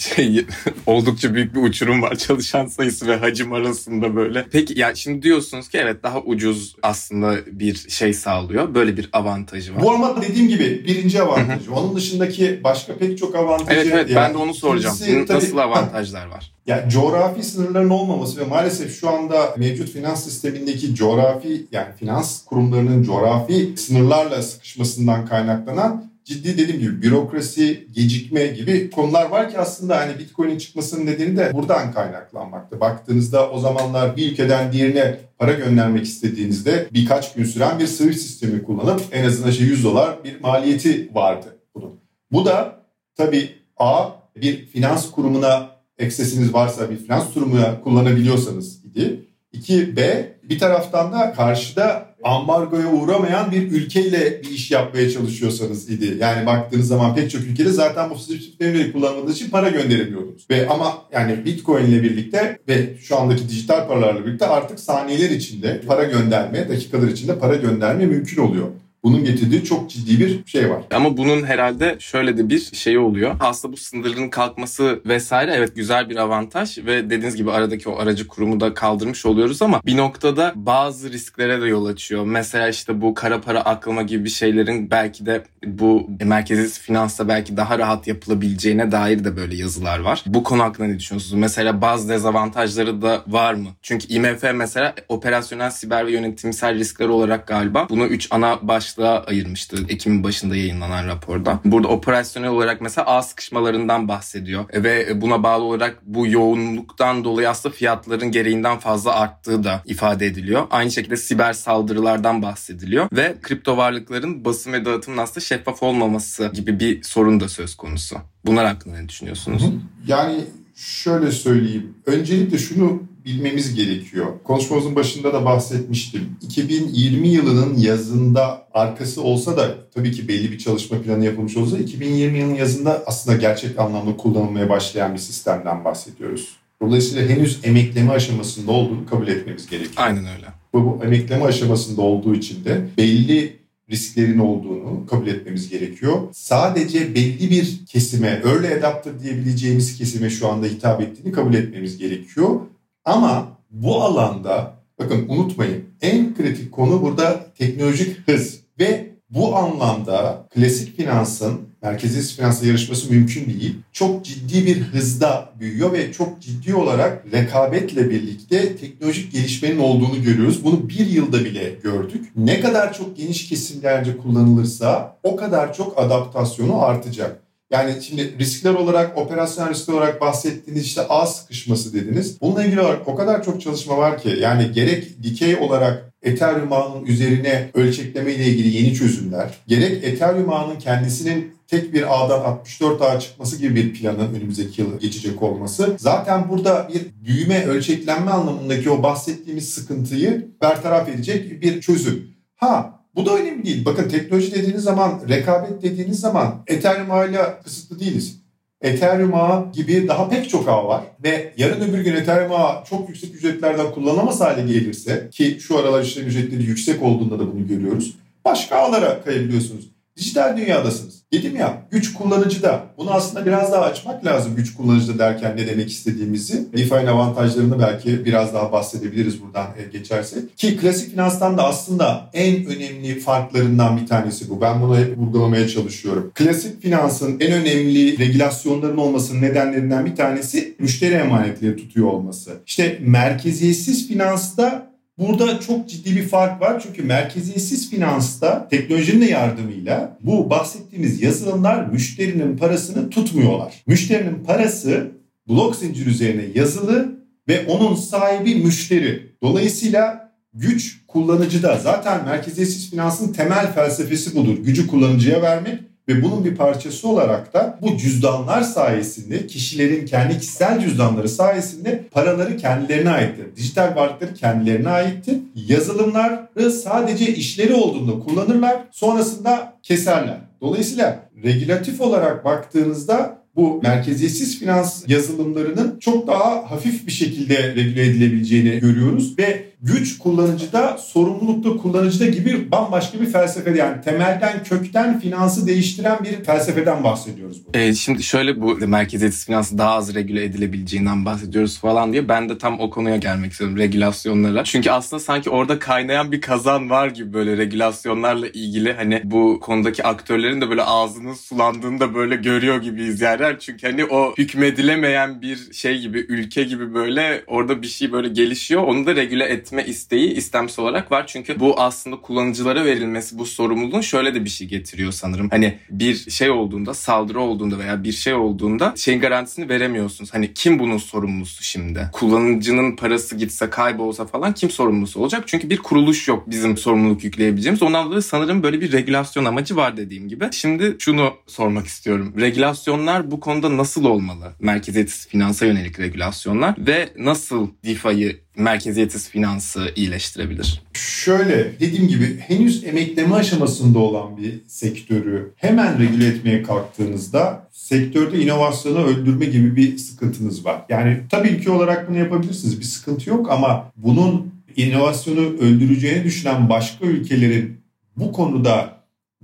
Şey 0.00 0.46
oldukça 0.86 1.34
büyük 1.34 1.54
bir 1.54 1.60
uçurum 1.62 2.02
var 2.02 2.16
çalışan 2.16 2.66
sayısı 2.66 3.06
ve 3.06 3.16
hacim 3.16 3.52
arasında 3.52 4.16
böyle. 4.16 4.46
Peki 4.52 4.78
ya 4.78 4.94
şimdi 4.94 5.22
diyorsunuz 5.22 5.68
ki 5.68 5.78
evet 5.78 6.02
daha 6.02 6.20
ucuz 6.20 6.76
aslında 6.82 7.36
bir 7.46 7.74
şey 7.88 8.14
sağlıyor. 8.14 8.74
Böyle 8.74 8.96
bir 8.96 9.10
avantajı 9.12 9.74
var. 9.74 9.82
Bu 9.82 9.90
ama 9.90 10.22
dediğim 10.22 10.48
gibi 10.48 10.84
birinci 10.86 11.22
avantajı. 11.22 11.72
Onun 11.72 11.96
dışındaki 11.96 12.64
başka 12.64 12.96
pek 12.96 13.18
çok 13.18 13.34
avantajı. 13.34 13.80
Evet 13.80 13.92
evet 13.92 14.10
yani, 14.10 14.16
ben 14.16 14.34
de 14.34 14.38
onu 14.38 14.54
soracağım. 14.54 14.96
Tabii, 15.00 15.38
Nasıl 15.38 15.58
avantajlar 15.58 16.26
var? 16.26 16.52
Ya 16.66 16.88
coğrafi 16.88 17.42
sınırların 17.42 17.90
olmaması 17.90 18.40
ve 18.40 18.44
maalesef 18.44 19.00
şu 19.00 19.10
anda 19.10 19.54
mevcut 19.56 19.90
finans 19.90 20.24
sistemindeki 20.24 20.94
coğrafi 20.94 21.66
yani 21.72 21.88
finans 21.98 22.44
kurumlarının 22.44 23.02
coğrafi 23.02 23.74
sınırlarla 23.76 24.42
sıkışmasından 24.42 25.26
kaynaklanan 25.26 26.09
ciddi 26.30 26.58
dediğim 26.58 26.80
gibi 26.80 27.02
bürokrasi, 27.02 27.86
gecikme 27.92 28.46
gibi 28.46 28.90
konular 28.90 29.30
var 29.30 29.50
ki 29.50 29.58
aslında 29.58 29.96
hani 29.96 30.18
Bitcoin'in 30.18 30.58
çıkmasının 30.58 31.06
nedeni 31.06 31.36
de 31.36 31.52
buradan 31.54 31.92
kaynaklanmakta. 31.92 32.80
Baktığınızda 32.80 33.50
o 33.50 33.58
zamanlar 33.58 34.16
bir 34.16 34.32
ülkeden 34.32 34.72
diğerine 34.72 35.18
para 35.38 35.52
göndermek 35.52 36.04
istediğinizde 36.04 36.88
birkaç 36.92 37.34
gün 37.34 37.44
süren 37.44 37.78
bir 37.78 37.86
Swift 37.86 38.20
sistemi 38.20 38.62
kullanıp 38.62 39.00
en 39.12 39.24
azından 39.24 39.50
şey 39.50 39.66
100 39.66 39.84
dolar 39.84 40.24
bir 40.24 40.40
maliyeti 40.40 41.14
vardı 41.14 41.58
bunun. 41.74 42.00
Bu 42.32 42.44
da 42.44 42.82
tabii 43.16 43.50
A 43.76 44.08
bir 44.36 44.66
finans 44.66 45.10
kurumuna 45.10 45.70
eksesiniz 45.98 46.54
varsa 46.54 46.90
bir 46.90 46.96
finans 46.96 47.34
kurumuna 47.34 47.80
kullanabiliyorsanız 47.80 48.84
idi. 48.84 49.24
İki 49.52 49.96
B 49.96 50.32
bir 50.42 50.58
taraftan 50.58 51.12
da 51.12 51.32
karşıda 51.32 52.09
ambargoya 52.22 52.92
uğramayan 52.92 53.52
bir 53.52 53.72
ülkeyle 53.72 54.42
bir 54.42 54.50
iş 54.50 54.70
yapmaya 54.70 55.10
çalışıyorsanız 55.10 55.90
idi. 55.90 56.16
Yani 56.20 56.46
baktığınız 56.46 56.88
zaman 56.88 57.14
pek 57.14 57.30
çok 57.30 57.42
ülkede 57.42 57.70
zaten 57.70 58.10
bu 58.10 58.18
sistemleri 58.18 58.92
kullanmadığınız 58.92 59.36
için 59.36 59.50
para 59.50 59.68
gönderemiyordunuz. 59.68 60.46
Ve 60.50 60.68
ama 60.68 61.02
yani 61.12 61.44
Bitcoin 61.44 61.86
ile 61.86 62.02
birlikte 62.02 62.58
ve 62.68 62.96
şu 63.02 63.18
andaki 63.18 63.48
dijital 63.48 63.88
paralarla 63.88 64.26
birlikte 64.26 64.46
artık 64.46 64.80
saniyeler 64.80 65.30
içinde 65.30 65.80
para 65.80 66.04
gönderme, 66.04 66.68
dakikalar 66.68 67.08
içinde 67.08 67.38
para 67.38 67.56
gönderme 67.56 68.06
mümkün 68.06 68.42
oluyor. 68.42 68.66
Bunun 69.04 69.24
getirdiği 69.24 69.64
çok 69.64 69.90
ciddi 69.90 70.20
bir 70.20 70.42
şey 70.46 70.70
var. 70.70 70.82
Ama 70.94 71.16
bunun 71.16 71.42
herhalde 71.42 71.96
şöyle 71.98 72.38
de 72.38 72.48
bir 72.48 72.58
şey 72.58 72.98
oluyor. 72.98 73.36
Aslında 73.40 73.72
bu 73.72 73.76
sınırların 73.76 74.28
kalkması 74.28 75.00
vesaire 75.06 75.52
evet 75.54 75.76
güzel 75.76 76.10
bir 76.10 76.16
avantaj 76.16 76.78
ve 76.78 77.04
dediğiniz 77.04 77.36
gibi 77.36 77.50
aradaki 77.50 77.88
o 77.88 77.98
aracı 77.98 78.28
kurumu 78.28 78.60
da 78.60 78.74
kaldırmış 78.74 79.26
oluyoruz 79.26 79.62
ama 79.62 79.80
bir 79.86 79.96
noktada 79.96 80.52
bazı 80.56 81.12
risklere 81.12 81.62
de 81.62 81.66
yol 81.66 81.86
açıyor. 81.86 82.24
Mesela 82.24 82.68
işte 82.68 83.00
bu 83.00 83.14
kara 83.14 83.40
para 83.40 83.60
aklama 83.60 84.02
gibi 84.02 84.24
bir 84.24 84.30
şeylerin 84.30 84.90
belki 84.90 85.26
de 85.26 85.44
bu 85.66 86.10
merkezi 86.24 86.80
finansta 86.80 87.28
belki 87.28 87.56
daha 87.56 87.78
rahat 87.78 88.06
yapılabileceğine 88.06 88.92
dair 88.92 89.24
de 89.24 89.36
böyle 89.36 89.56
yazılar 89.56 89.98
var. 89.98 90.24
Bu 90.26 90.42
konu 90.42 90.62
hakkında 90.62 90.88
ne 90.88 90.98
düşünüyorsunuz? 90.98 91.40
Mesela 91.40 91.80
bazı 91.80 92.08
dezavantajları 92.08 93.02
da 93.02 93.22
var 93.26 93.54
mı? 93.54 93.68
Çünkü 93.82 94.06
IMF 94.08 94.44
mesela 94.54 94.94
operasyonel 95.08 95.70
siber 95.70 96.06
ve 96.06 96.12
yönetimsel 96.12 96.74
riskler 96.74 97.08
olarak 97.08 97.46
galiba 97.46 97.86
bunu 97.90 98.06
üç 98.06 98.28
ana 98.30 98.58
baş 98.62 98.89
başlığa 98.90 99.24
ayırmıştı 99.24 99.76
Ekim'in 99.88 100.24
başında 100.24 100.56
yayınlanan 100.56 101.06
raporda. 101.06 101.60
Burada 101.64 101.88
operasyonel 101.88 102.50
olarak 102.50 102.80
mesela 102.80 103.06
ağ 103.06 103.22
sıkışmalarından 103.22 104.08
bahsediyor 104.08 104.64
ve 104.74 105.20
buna 105.20 105.42
bağlı 105.42 105.64
olarak 105.64 105.98
bu 106.02 106.26
yoğunluktan 106.26 107.24
dolayı 107.24 107.50
aslında 107.50 107.74
fiyatların 107.74 108.30
gereğinden 108.30 108.78
fazla 108.78 109.14
arttığı 109.14 109.64
da 109.64 109.82
ifade 109.86 110.26
ediliyor. 110.26 110.66
Aynı 110.70 110.90
şekilde 110.90 111.16
siber 111.16 111.52
saldırılardan 111.52 112.42
bahsediliyor 112.42 113.08
ve 113.12 113.36
kripto 113.42 113.76
varlıkların 113.76 114.44
basım 114.44 114.72
ve 114.72 114.84
dağıtımın 114.84 115.18
aslında 115.18 115.40
şeffaf 115.40 115.82
olmaması 115.82 116.50
gibi 116.54 116.80
bir 116.80 117.02
sorun 117.02 117.40
da 117.40 117.48
söz 117.48 117.74
konusu. 117.74 118.16
Bunlar 118.46 118.66
hakkında 118.66 118.96
ne 119.00 119.08
düşünüyorsunuz? 119.08 119.62
Yani 120.06 120.44
şöyle 120.80 121.32
söyleyeyim. 121.32 121.94
Öncelikle 122.06 122.58
şunu 122.58 123.02
bilmemiz 123.24 123.74
gerekiyor. 123.74 124.26
Konuşmamızın 124.44 124.96
başında 124.96 125.32
da 125.32 125.44
bahsetmiştim. 125.44 126.36
2020 126.42 127.28
yılının 127.28 127.76
yazında 127.76 128.68
arkası 128.74 129.22
olsa 129.22 129.56
da 129.56 129.74
tabii 129.94 130.12
ki 130.12 130.28
belli 130.28 130.52
bir 130.52 130.58
çalışma 130.58 131.02
planı 131.02 131.24
yapılmış 131.24 131.56
olsa 131.56 131.78
2020 131.78 132.38
yılının 132.38 132.54
yazında 132.54 133.02
aslında 133.06 133.36
gerçek 133.36 133.78
anlamda 133.78 134.16
kullanılmaya 134.16 134.68
başlayan 134.68 135.14
bir 135.14 135.18
sistemden 135.18 135.84
bahsediyoruz. 135.84 136.56
Dolayısıyla 136.82 137.28
henüz 137.28 137.60
emekleme 137.62 138.12
aşamasında 138.12 138.72
olduğunu 138.72 139.06
kabul 139.06 139.28
etmemiz 139.28 139.66
gerekiyor. 139.66 139.94
Aynen 139.96 140.24
öyle. 140.24 140.46
Bu, 140.72 140.84
bu 140.84 141.04
emekleme 141.04 141.44
aşamasında 141.44 142.02
olduğu 142.02 142.34
için 142.34 142.64
de 142.64 142.86
belli 142.96 143.59
risklerin 143.90 144.38
olduğunu 144.38 145.06
kabul 145.06 145.26
etmemiz 145.26 145.68
gerekiyor. 145.68 146.20
Sadece 146.32 147.14
belli 147.14 147.50
bir 147.50 147.86
kesime, 147.86 148.42
early 148.44 148.74
adapter 148.74 149.20
diyebileceğimiz 149.20 149.98
kesime 149.98 150.30
şu 150.30 150.48
anda 150.48 150.66
hitap 150.66 151.00
ettiğini 151.00 151.32
kabul 151.32 151.54
etmemiz 151.54 151.98
gerekiyor. 151.98 152.60
Ama 153.04 153.58
bu 153.70 154.02
alanda 154.02 154.74
bakın 154.98 155.28
unutmayın 155.28 155.84
en 156.00 156.34
kritik 156.34 156.72
konu 156.72 157.02
burada 157.02 157.52
teknolojik 157.58 158.28
hız 158.28 158.60
ve 158.78 159.10
bu 159.30 159.56
anlamda 159.56 160.48
klasik 160.54 160.96
finansın 160.96 161.69
merkezi 161.82 162.36
finansla 162.36 162.66
yarışması 162.66 163.12
mümkün 163.12 163.46
değil. 163.46 163.74
Çok 163.92 164.24
ciddi 164.24 164.66
bir 164.66 164.80
hızda 164.80 165.52
büyüyor 165.60 165.92
ve 165.92 166.12
çok 166.12 166.40
ciddi 166.40 166.74
olarak 166.74 167.26
rekabetle 167.32 168.10
birlikte 168.10 168.76
teknolojik 168.76 169.32
gelişmenin 169.32 169.78
olduğunu 169.78 170.22
görüyoruz. 170.22 170.64
Bunu 170.64 170.88
bir 170.88 171.06
yılda 171.06 171.44
bile 171.44 171.74
gördük. 171.82 172.32
Ne 172.36 172.60
kadar 172.60 172.92
çok 172.92 173.16
geniş 173.16 173.48
kesimlerce 173.48 174.16
kullanılırsa 174.16 175.16
o 175.22 175.36
kadar 175.36 175.74
çok 175.74 175.98
adaptasyonu 175.98 176.82
artacak. 176.82 177.40
Yani 177.70 178.02
şimdi 178.02 178.38
riskler 178.38 178.74
olarak, 178.74 179.18
operasyonel 179.18 179.70
riskler 179.70 179.94
olarak 179.94 180.20
bahsettiğiniz 180.20 180.84
işte 180.84 181.02
ağ 181.08 181.26
sıkışması 181.26 181.94
dediniz. 181.94 182.40
Bununla 182.40 182.64
ilgili 182.64 182.80
olarak 182.80 183.08
o 183.08 183.14
kadar 183.16 183.44
çok 183.44 183.60
çalışma 183.60 183.96
var 183.96 184.22
ki 184.22 184.36
yani 184.40 184.72
gerek 184.72 185.22
dikey 185.22 185.56
olarak 185.56 186.12
Ethereum 186.22 186.72
ağının 186.72 187.06
üzerine 187.06 187.70
ölçekleme 187.74 188.32
ile 188.32 188.46
ilgili 188.46 188.76
yeni 188.76 188.94
çözümler, 188.94 189.50
gerek 189.66 190.04
Ethereum 190.04 190.52
ağının 190.52 190.78
kendisinin 190.78 191.52
tek 191.70 191.94
bir 191.94 192.14
ağdan 192.16 192.40
64 192.40 193.02
ağ 193.02 193.20
çıkması 193.20 193.56
gibi 193.56 193.74
bir 193.74 193.94
planın 193.94 194.34
önümüzdeki 194.34 194.82
yıl 194.82 194.98
geçecek 194.98 195.42
olması 195.42 195.96
zaten 195.98 196.48
burada 196.48 196.88
bir 196.94 197.02
büyüme 197.26 197.64
ölçeklenme 197.64 198.30
anlamındaki 198.30 198.90
o 198.90 199.02
bahsettiğimiz 199.02 199.74
sıkıntıyı 199.74 200.48
bertaraf 200.62 201.08
edecek 201.08 201.62
bir 201.62 201.80
çözüm. 201.80 202.30
Ha 202.56 203.00
bu 203.14 203.26
da 203.26 203.36
önemli 203.36 203.64
değil. 203.64 203.84
Bakın 203.84 204.08
teknoloji 204.08 204.54
dediğiniz 204.54 204.82
zaman, 204.82 205.20
rekabet 205.28 205.82
dediğiniz 205.82 206.20
zaman 206.20 206.62
Ethereum 206.66 207.10
ağıyla 207.10 207.60
kısıtlı 207.62 208.00
değiliz. 208.00 208.40
Ethereum 208.80 209.34
ağı 209.34 209.72
gibi 209.72 210.08
daha 210.08 210.28
pek 210.28 210.50
çok 210.50 210.68
ağ 210.68 210.88
var 210.88 211.04
ve 211.24 211.52
yarın 211.56 211.80
öbür 211.80 212.04
gün 212.04 212.14
Ethereum 212.14 212.52
ağı 212.52 212.84
çok 212.84 213.08
yüksek 213.08 213.34
ücretlerden 213.34 213.90
kullanamaz 213.90 214.40
hale 214.40 214.72
gelirse 214.72 215.28
ki 215.30 215.58
şu 215.60 215.78
aralar 215.78 216.02
işlem 216.02 216.26
ücretleri 216.26 216.62
yüksek 216.62 217.02
olduğunda 217.02 217.38
da 217.38 217.52
bunu 217.52 217.68
görüyoruz. 217.68 218.14
Başka 218.44 218.76
ağlara 218.76 219.22
kayabiliyorsunuz. 219.22 219.90
Dijital 220.16 220.56
dünyadasınız. 220.56 221.19
Dedim 221.32 221.56
ya 221.56 221.82
güç 221.90 222.12
kullanıcıda. 222.12 222.84
Bunu 222.98 223.10
aslında 223.10 223.46
biraz 223.46 223.72
daha 223.72 223.82
açmak 223.82 224.24
lazım 224.24 224.56
güç 224.56 224.74
kullanıcıda 224.74 225.18
derken 225.18 225.56
ne 225.56 225.66
demek 225.66 225.90
istediğimizi. 225.90 226.72
DeFi'nin 226.72 227.06
avantajlarını 227.06 227.78
belki 227.78 228.24
biraz 228.24 228.54
daha 228.54 228.72
bahsedebiliriz 228.72 229.42
buradan 229.42 229.66
e, 229.78 229.98
geçersek. 229.98 230.58
Ki 230.58 230.76
klasik 230.76 231.10
finanstan 231.10 231.58
da 231.58 231.64
aslında 231.64 232.30
en 232.32 232.66
önemli 232.66 233.20
farklarından 233.20 233.96
bir 233.96 234.06
tanesi 234.06 234.50
bu. 234.50 234.60
Ben 234.60 234.82
bunu 234.82 234.98
hep 234.98 235.18
vurgulamaya 235.18 235.68
çalışıyorum. 235.68 236.32
Klasik 236.34 236.82
finansın 236.82 237.40
en 237.40 237.52
önemli 237.52 238.18
regülasyonların 238.18 238.96
olmasının 238.96 239.42
nedenlerinden 239.42 240.06
bir 240.06 240.16
tanesi 240.16 240.74
müşteri 240.78 241.14
emanetleri 241.14 241.76
tutuyor 241.76 242.06
olması. 242.06 242.52
İşte 242.66 242.98
merkeziyetsiz 243.00 244.08
finansta 244.08 244.89
Burada 245.18 245.60
çok 245.60 245.88
ciddi 245.88 246.16
bir 246.16 246.28
fark 246.28 246.60
var 246.60 246.82
çünkü 246.82 247.02
merkeziyetsiz 247.02 247.90
finansta 247.90 248.68
teknolojinin 248.68 249.20
de 249.20 249.30
yardımıyla 249.30 250.18
bu 250.20 250.50
bahsettiğimiz 250.50 251.22
yazılımlar 251.22 251.86
müşterinin 251.86 252.56
parasını 252.56 253.10
tutmuyorlar. 253.10 253.82
Müşterinin 253.86 254.44
parası 254.44 255.10
blok 255.48 255.76
zincir 255.76 256.06
üzerine 256.06 256.42
yazılı 256.54 257.12
ve 257.48 257.66
onun 257.66 257.94
sahibi 257.94 258.54
müşteri. 258.54 259.32
Dolayısıyla 259.42 260.32
güç 260.54 261.06
kullanıcıda. 261.08 261.78
Zaten 261.78 262.24
merkeziyetsiz 262.24 262.90
finansın 262.90 263.32
temel 263.32 263.72
felsefesi 263.72 264.36
budur. 264.36 264.58
Gücü 264.58 264.86
kullanıcıya 264.86 265.42
vermek 265.42 265.89
ve 266.08 266.22
bunun 266.22 266.44
bir 266.44 266.54
parçası 266.54 267.08
olarak 267.08 267.54
da 267.54 267.78
bu 267.82 267.96
cüzdanlar 267.96 268.62
sayesinde 268.62 269.46
kişilerin 269.46 270.06
kendi 270.06 270.38
kişisel 270.38 270.80
cüzdanları 270.80 271.28
sayesinde 271.28 272.04
paraları 272.10 272.56
kendilerine 272.56 273.10
aittir. 273.10 273.56
Dijital 273.56 273.96
varlıkları 273.96 274.34
kendilerine 274.34 274.88
aittir. 274.88 275.36
Yazılımları 275.54 276.72
sadece 276.72 277.34
işleri 277.34 277.74
olduğunda 277.74 278.24
kullanırlar 278.24 278.76
sonrasında 278.90 279.72
keserler. 279.82 280.38
Dolayısıyla 280.60 281.18
regülatif 281.44 282.00
olarak 282.00 282.44
baktığınızda 282.44 283.40
bu 283.56 283.80
merkeziyetsiz 283.82 284.58
finans 284.58 285.08
yazılımlarının 285.08 285.98
çok 285.98 286.26
daha 286.26 286.70
hafif 286.70 287.06
bir 287.06 287.12
şekilde 287.12 287.74
regüle 287.74 288.06
edilebileceğini 288.06 288.80
görüyoruz 288.80 289.38
ve 289.38 289.69
güç 289.82 290.18
kullanıcıda, 290.18 290.98
sorumluluk 290.98 291.64
da 291.64 291.76
kullanıcıda 291.76 292.26
gibi 292.26 292.70
bambaşka 292.70 293.20
bir 293.20 293.26
felsefe. 293.26 293.70
Yani 293.76 294.00
temelden, 294.00 294.62
kökten 294.64 295.20
finansı 295.20 295.66
değiştiren 295.66 296.18
bir 296.24 296.44
felsefeden 296.44 297.04
bahsediyoruz. 297.04 297.66
Burada. 297.66 297.78
Evet, 297.78 297.96
şimdi 297.96 298.22
şöyle 298.22 298.60
bu 298.60 298.74
merkeziyetsiz 298.74 299.46
finansı 299.46 299.78
daha 299.78 299.90
az 299.90 300.14
regüle 300.14 300.44
edilebileceğinden 300.44 301.24
bahsediyoruz 301.24 301.78
falan 301.78 302.12
diye 302.12 302.28
ben 302.28 302.48
de 302.48 302.58
tam 302.58 302.80
o 302.80 302.90
konuya 302.90 303.16
gelmek 303.16 303.52
istiyorum 303.52 303.76
regülasyonlara. 303.76 304.64
Çünkü 304.64 304.90
aslında 304.90 305.20
sanki 305.20 305.50
orada 305.50 305.78
kaynayan 305.78 306.32
bir 306.32 306.40
kazan 306.40 306.90
var 306.90 307.08
gibi 307.08 307.32
böyle 307.32 307.56
regülasyonlarla 307.56 308.48
ilgili 308.48 308.92
hani 308.92 309.20
bu 309.24 309.60
konudaki 309.60 310.04
aktörlerin 310.04 310.60
de 310.60 310.70
böyle 310.70 310.82
ağzının 310.82 311.34
sulandığını 311.34 312.00
da 312.00 312.14
böyle 312.14 312.36
görüyor 312.36 312.82
gibiyiz 312.82 313.20
yani. 313.20 313.56
Çünkü 313.60 313.86
hani 313.86 314.04
o 314.04 314.34
hükmedilemeyen 314.38 315.42
bir 315.42 315.72
şey 315.72 316.00
gibi 316.00 316.18
ülke 316.18 316.64
gibi 316.64 316.94
böyle 316.94 317.44
orada 317.46 317.82
bir 317.82 317.86
şey 317.86 318.12
böyle 318.12 318.28
gelişiyor. 318.28 318.82
Onu 318.82 319.06
da 319.06 319.16
regüle 319.16 319.44
etme 319.70 319.84
isteği 319.84 320.34
istemsel 320.34 320.84
olarak 320.84 321.12
var. 321.12 321.26
Çünkü 321.26 321.60
bu 321.60 321.80
aslında 321.80 322.20
kullanıcılara 322.20 322.84
verilmesi 322.84 323.38
bu 323.38 323.46
sorumluluğun 323.46 324.00
şöyle 324.00 324.34
de 324.34 324.44
bir 324.44 324.50
şey 324.50 324.68
getiriyor 324.68 325.12
sanırım. 325.12 325.48
Hani 325.50 325.78
bir 325.90 326.30
şey 326.30 326.50
olduğunda 326.50 326.94
saldırı 326.94 327.40
olduğunda 327.40 327.78
veya 327.78 328.04
bir 328.04 328.12
şey 328.12 328.34
olduğunda 328.34 328.94
şeyin 328.96 329.20
garantisini 329.20 329.68
veremiyorsunuz. 329.68 330.34
Hani 330.34 330.54
kim 330.54 330.78
bunun 330.78 330.98
sorumlusu 330.98 331.62
şimdi? 331.62 332.10
Kullanıcının 332.12 332.96
parası 332.96 333.36
gitse 333.36 333.70
kaybolsa 333.70 334.26
falan 334.26 334.54
kim 334.54 334.70
sorumlusu 334.70 335.20
olacak? 335.20 335.44
Çünkü 335.46 335.70
bir 335.70 335.78
kuruluş 335.78 336.28
yok 336.28 336.50
bizim 336.50 336.76
sorumluluk 336.76 337.24
yükleyebileceğimiz. 337.24 337.82
Ondan 337.82 338.06
dolayı 338.06 338.22
sanırım 338.22 338.62
böyle 338.62 338.80
bir 338.80 338.92
regülasyon 338.92 339.44
amacı 339.44 339.76
var 339.76 339.96
dediğim 339.96 340.28
gibi. 340.28 340.48
Şimdi 340.52 340.96
şunu 340.98 341.34
sormak 341.46 341.86
istiyorum. 341.86 342.34
Regülasyonlar 342.40 343.30
bu 343.30 343.40
konuda 343.40 343.76
nasıl 343.76 344.04
olmalı? 344.04 344.52
Merkeziyetsiz 344.60 345.28
finansa 345.28 345.66
yönelik 345.66 346.00
regülasyonlar 346.00 346.74
ve 346.78 347.08
nasıl 347.18 347.68
DeFi'yi 347.84 348.49
merkeziyetsiz 348.56 349.28
finansı 349.28 349.92
iyileştirebilir? 349.96 350.82
Şöyle 350.92 351.80
dediğim 351.80 352.08
gibi 352.08 352.38
henüz 352.38 352.84
emekleme 352.84 353.34
aşamasında 353.34 353.98
olan 353.98 354.36
bir 354.36 354.60
sektörü 354.66 355.52
hemen 355.56 355.98
regüle 355.98 356.26
etmeye 356.26 356.62
kalktığınızda 356.62 357.68
sektörde 357.72 358.42
inovasyonu 358.42 359.04
öldürme 359.04 359.46
gibi 359.46 359.76
bir 359.76 359.98
sıkıntınız 359.98 360.64
var. 360.64 360.82
Yani 360.88 361.20
tabii 361.30 361.48
ülke 361.48 361.70
olarak 361.70 362.08
bunu 362.08 362.18
yapabilirsiniz 362.18 362.80
bir 362.80 362.84
sıkıntı 362.84 363.30
yok 363.30 363.50
ama 363.50 363.92
bunun 363.96 364.54
inovasyonu 364.76 365.40
öldüreceğini 365.40 366.24
düşünen 366.24 366.68
başka 366.68 367.06
ülkelerin 367.06 367.80
bu 368.16 368.32
konuda 368.32 369.00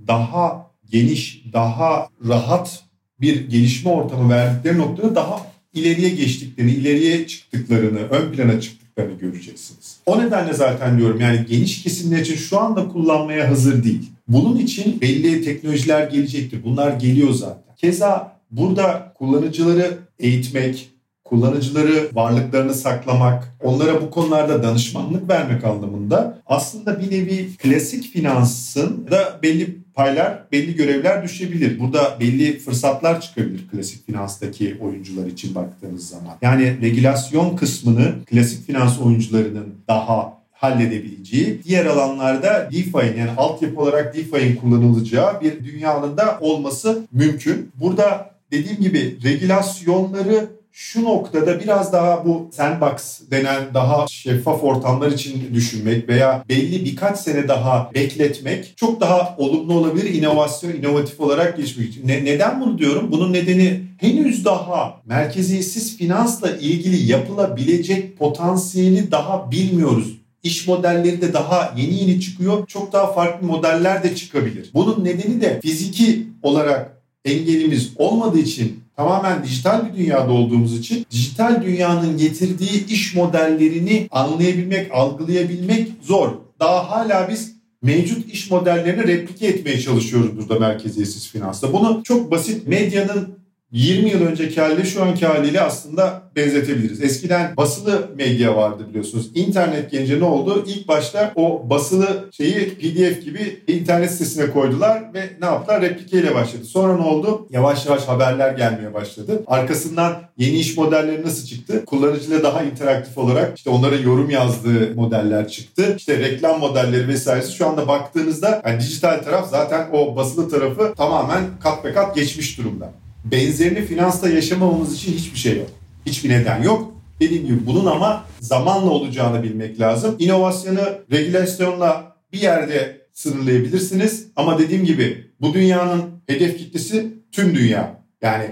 daha 0.07 0.71
geniş, 0.85 1.43
daha 1.53 2.09
rahat 2.27 2.83
bir 3.21 3.49
gelişme 3.49 3.91
ortamı 3.91 4.29
verdikleri 4.29 4.77
noktada 4.77 5.15
daha 5.15 5.47
ileriye 5.73 6.09
geçtiklerini, 6.09 6.71
ileriye 6.71 7.27
çıktıklarını, 7.27 7.99
ön 7.99 8.31
plana 8.31 8.61
çıktıklarını 8.61 8.86
göreceksiniz. 9.05 9.97
O 10.05 10.19
nedenle 10.19 10.53
zaten 10.53 10.97
diyorum 10.97 11.21
yani 11.21 11.45
geniş 11.49 11.83
kesimler 11.83 12.19
için 12.19 12.35
şu 12.35 12.59
anda 12.59 12.87
kullanmaya 12.87 13.49
hazır 13.49 13.83
değil. 13.83 14.11
Bunun 14.27 14.57
için 14.57 15.01
belli 15.01 15.41
teknolojiler 15.41 16.07
gelecektir. 16.07 16.63
Bunlar 16.63 16.91
geliyor 16.91 17.33
zaten. 17.33 17.75
Keza 17.75 18.37
burada 18.51 19.13
kullanıcıları 19.17 19.97
eğitmek, 20.19 20.89
kullanıcıları 21.23 22.09
varlıklarını 22.13 22.73
saklamak, 22.73 23.55
onlara 23.63 24.01
bu 24.01 24.09
konularda 24.09 24.63
danışmanlık 24.63 25.29
vermek 25.29 25.63
anlamında 25.63 26.41
aslında 26.45 27.01
bir 27.01 27.11
nevi 27.11 27.57
klasik 27.57 28.03
finansın 28.13 29.07
da 29.11 29.39
belli 29.43 29.77
paylar, 29.97 30.43
belli 30.51 30.75
görevler 30.75 31.23
düşebilir. 31.23 31.79
Burada 31.79 32.17
belli 32.19 32.59
fırsatlar 32.59 33.21
çıkabilir 33.21 33.67
klasik 33.71 34.05
finanstaki 34.05 34.77
oyuncular 34.81 35.25
için 35.27 35.55
baktığınız 35.55 36.09
zaman. 36.09 36.33
Yani 36.41 36.77
regülasyon 36.81 37.55
kısmını 37.55 38.15
klasik 38.25 38.67
finans 38.67 39.01
oyuncularının 39.01 39.75
daha 39.87 40.37
halledebileceği, 40.51 41.63
diğer 41.63 41.85
alanlarda 41.85 42.69
DeFi'nin 42.71 43.17
yani 43.17 43.31
altyapı 43.37 43.81
olarak 43.81 44.15
DeFi'nin 44.15 44.55
kullanılacağı 44.55 45.41
bir 45.41 45.65
dünyanın 45.65 46.17
da 46.17 46.37
olması 46.41 47.07
mümkün. 47.11 47.71
Burada 47.75 48.31
dediğim 48.51 48.81
gibi 48.81 49.17
regülasyonları 49.23 50.47
şu 50.79 51.03
noktada 51.03 51.59
biraz 51.59 51.93
daha 51.93 52.25
bu 52.25 52.49
sandbox 52.53 53.21
denen 53.31 53.73
daha 53.73 54.07
şeffaf 54.07 54.63
ortamlar 54.63 55.11
için 55.11 55.53
düşünmek 55.53 56.09
veya 56.09 56.43
belli 56.49 56.85
birkaç 56.85 57.19
sene 57.19 57.47
daha 57.47 57.91
bekletmek 57.93 58.73
çok 58.77 59.01
daha 59.01 59.35
olumlu 59.37 59.73
olabilir 59.73 60.13
inovasyon, 60.13 60.71
inovatif 60.71 61.19
olarak 61.19 61.57
gelişmek 61.57 61.89
için. 61.89 62.07
Ne, 62.07 62.25
neden 62.25 62.61
bunu 62.61 62.77
diyorum? 62.77 63.11
Bunun 63.11 63.33
nedeni 63.33 63.81
henüz 63.97 64.45
daha 64.45 65.01
merkeziyetsiz 65.05 65.97
finansla 65.97 66.51
ilgili 66.51 67.11
yapılabilecek 67.11 68.17
potansiyeli 68.17 69.11
daha 69.11 69.51
bilmiyoruz. 69.51 70.17
İş 70.43 70.67
modelleri 70.67 71.21
de 71.21 71.33
daha 71.33 71.73
yeni 71.77 71.93
yeni 71.93 72.21
çıkıyor. 72.21 72.67
Çok 72.67 72.93
daha 72.93 73.13
farklı 73.13 73.47
modeller 73.47 74.03
de 74.03 74.15
çıkabilir. 74.15 74.69
Bunun 74.73 75.05
nedeni 75.05 75.41
de 75.41 75.59
fiziki 75.61 76.27
olarak 76.43 77.01
engelimiz 77.25 77.91
olmadığı 77.95 78.39
için 78.39 78.86
tamamen 78.97 79.43
dijital 79.43 79.87
bir 79.87 79.97
dünyada 79.97 80.31
olduğumuz 80.31 80.77
için 80.77 81.05
dijital 81.11 81.61
dünyanın 81.63 82.17
getirdiği 82.17 82.87
iş 82.87 83.15
modellerini 83.15 84.07
anlayabilmek, 84.11 84.91
algılayabilmek 84.91 85.87
zor. 86.01 86.29
Daha 86.59 86.89
hala 86.89 87.29
biz 87.29 87.57
mevcut 87.81 88.33
iş 88.33 88.51
modellerini 88.51 89.07
replike 89.07 89.47
etmeye 89.47 89.79
çalışıyoruz 89.79 90.37
burada 90.37 90.59
merkeziyetsiz 90.59 91.27
finansta. 91.27 91.73
Bunu 91.73 92.01
çok 92.03 92.31
basit 92.31 92.67
medyanın 92.67 93.36
20 93.71 94.09
yıl 94.09 94.21
önceki 94.21 94.61
haliyle 94.61 94.85
şu 94.85 95.03
anki 95.03 95.25
haliyle 95.25 95.61
aslında 95.61 96.21
benzetebiliriz. 96.35 97.03
Eskiden 97.03 97.57
basılı 97.57 98.07
medya 98.15 98.55
vardı 98.55 98.85
biliyorsunuz. 98.89 99.29
İnternet 99.35 99.91
gelince 99.91 100.19
ne 100.19 100.23
oldu? 100.23 100.63
İlk 100.67 100.87
başta 100.87 101.31
o 101.35 101.69
basılı 101.69 102.29
şeyi 102.31 102.53
PDF 102.53 103.25
gibi 103.25 103.63
internet 103.67 104.11
sitesine 104.11 104.51
koydular 104.51 105.13
ve 105.13 105.29
ne 105.41 105.45
yaptılar? 105.45 105.81
Replikeyle 105.81 106.35
başladı. 106.35 106.65
Sonra 106.65 106.95
ne 106.95 107.03
oldu? 107.03 107.47
Yavaş 107.49 107.85
yavaş 107.85 108.07
haberler 108.07 108.53
gelmeye 108.53 108.93
başladı. 108.93 109.43
Arkasından 109.47 110.21
yeni 110.37 110.55
iş 110.55 110.77
modelleri 110.77 111.25
nasıl 111.25 111.47
çıktı? 111.47 111.85
Kullanıcıyla 111.85 112.43
daha 112.43 112.63
interaktif 112.63 113.17
olarak 113.17 113.57
işte 113.57 113.69
onlara 113.69 113.95
yorum 113.95 114.29
yazdığı 114.29 114.95
modeller 114.95 115.47
çıktı. 115.47 115.93
İşte 115.97 116.19
reklam 116.19 116.59
modelleri 116.59 117.07
vesairesi 117.07 117.51
şu 117.53 117.67
anda 117.67 117.87
baktığınızda 117.87 118.61
yani 118.65 118.79
dijital 118.79 119.23
taraf 119.23 119.49
zaten 119.49 119.87
o 119.93 120.15
basılı 120.15 120.49
tarafı 120.49 120.93
tamamen 120.97 121.43
kat 121.63 121.85
be 121.85 121.93
kat 121.93 122.15
geçmiş 122.15 122.57
durumda 122.57 122.91
benzerini 123.31 123.85
finansta 123.85 124.29
yaşamamamız 124.29 124.95
için 124.95 125.13
hiçbir 125.13 125.39
şey 125.39 125.57
yok. 125.57 125.69
Hiçbir 126.05 126.29
neden 126.29 126.63
yok. 126.63 126.93
Dediğim 127.19 127.45
gibi 127.45 127.65
bunun 127.65 127.85
ama 127.85 128.25
zamanla 128.39 128.89
olacağını 128.89 129.43
bilmek 129.43 129.79
lazım. 129.79 130.15
İnovasyonu 130.19 130.81
regülasyonla 131.11 132.15
bir 132.33 132.41
yerde 132.41 133.07
sınırlayabilirsiniz. 133.13 134.27
Ama 134.35 134.59
dediğim 134.59 134.85
gibi 134.85 135.31
bu 135.41 135.53
dünyanın 135.53 136.03
hedef 136.27 136.57
kitlesi 136.57 137.13
tüm 137.31 137.55
dünya. 137.55 138.03
Yani 138.21 138.45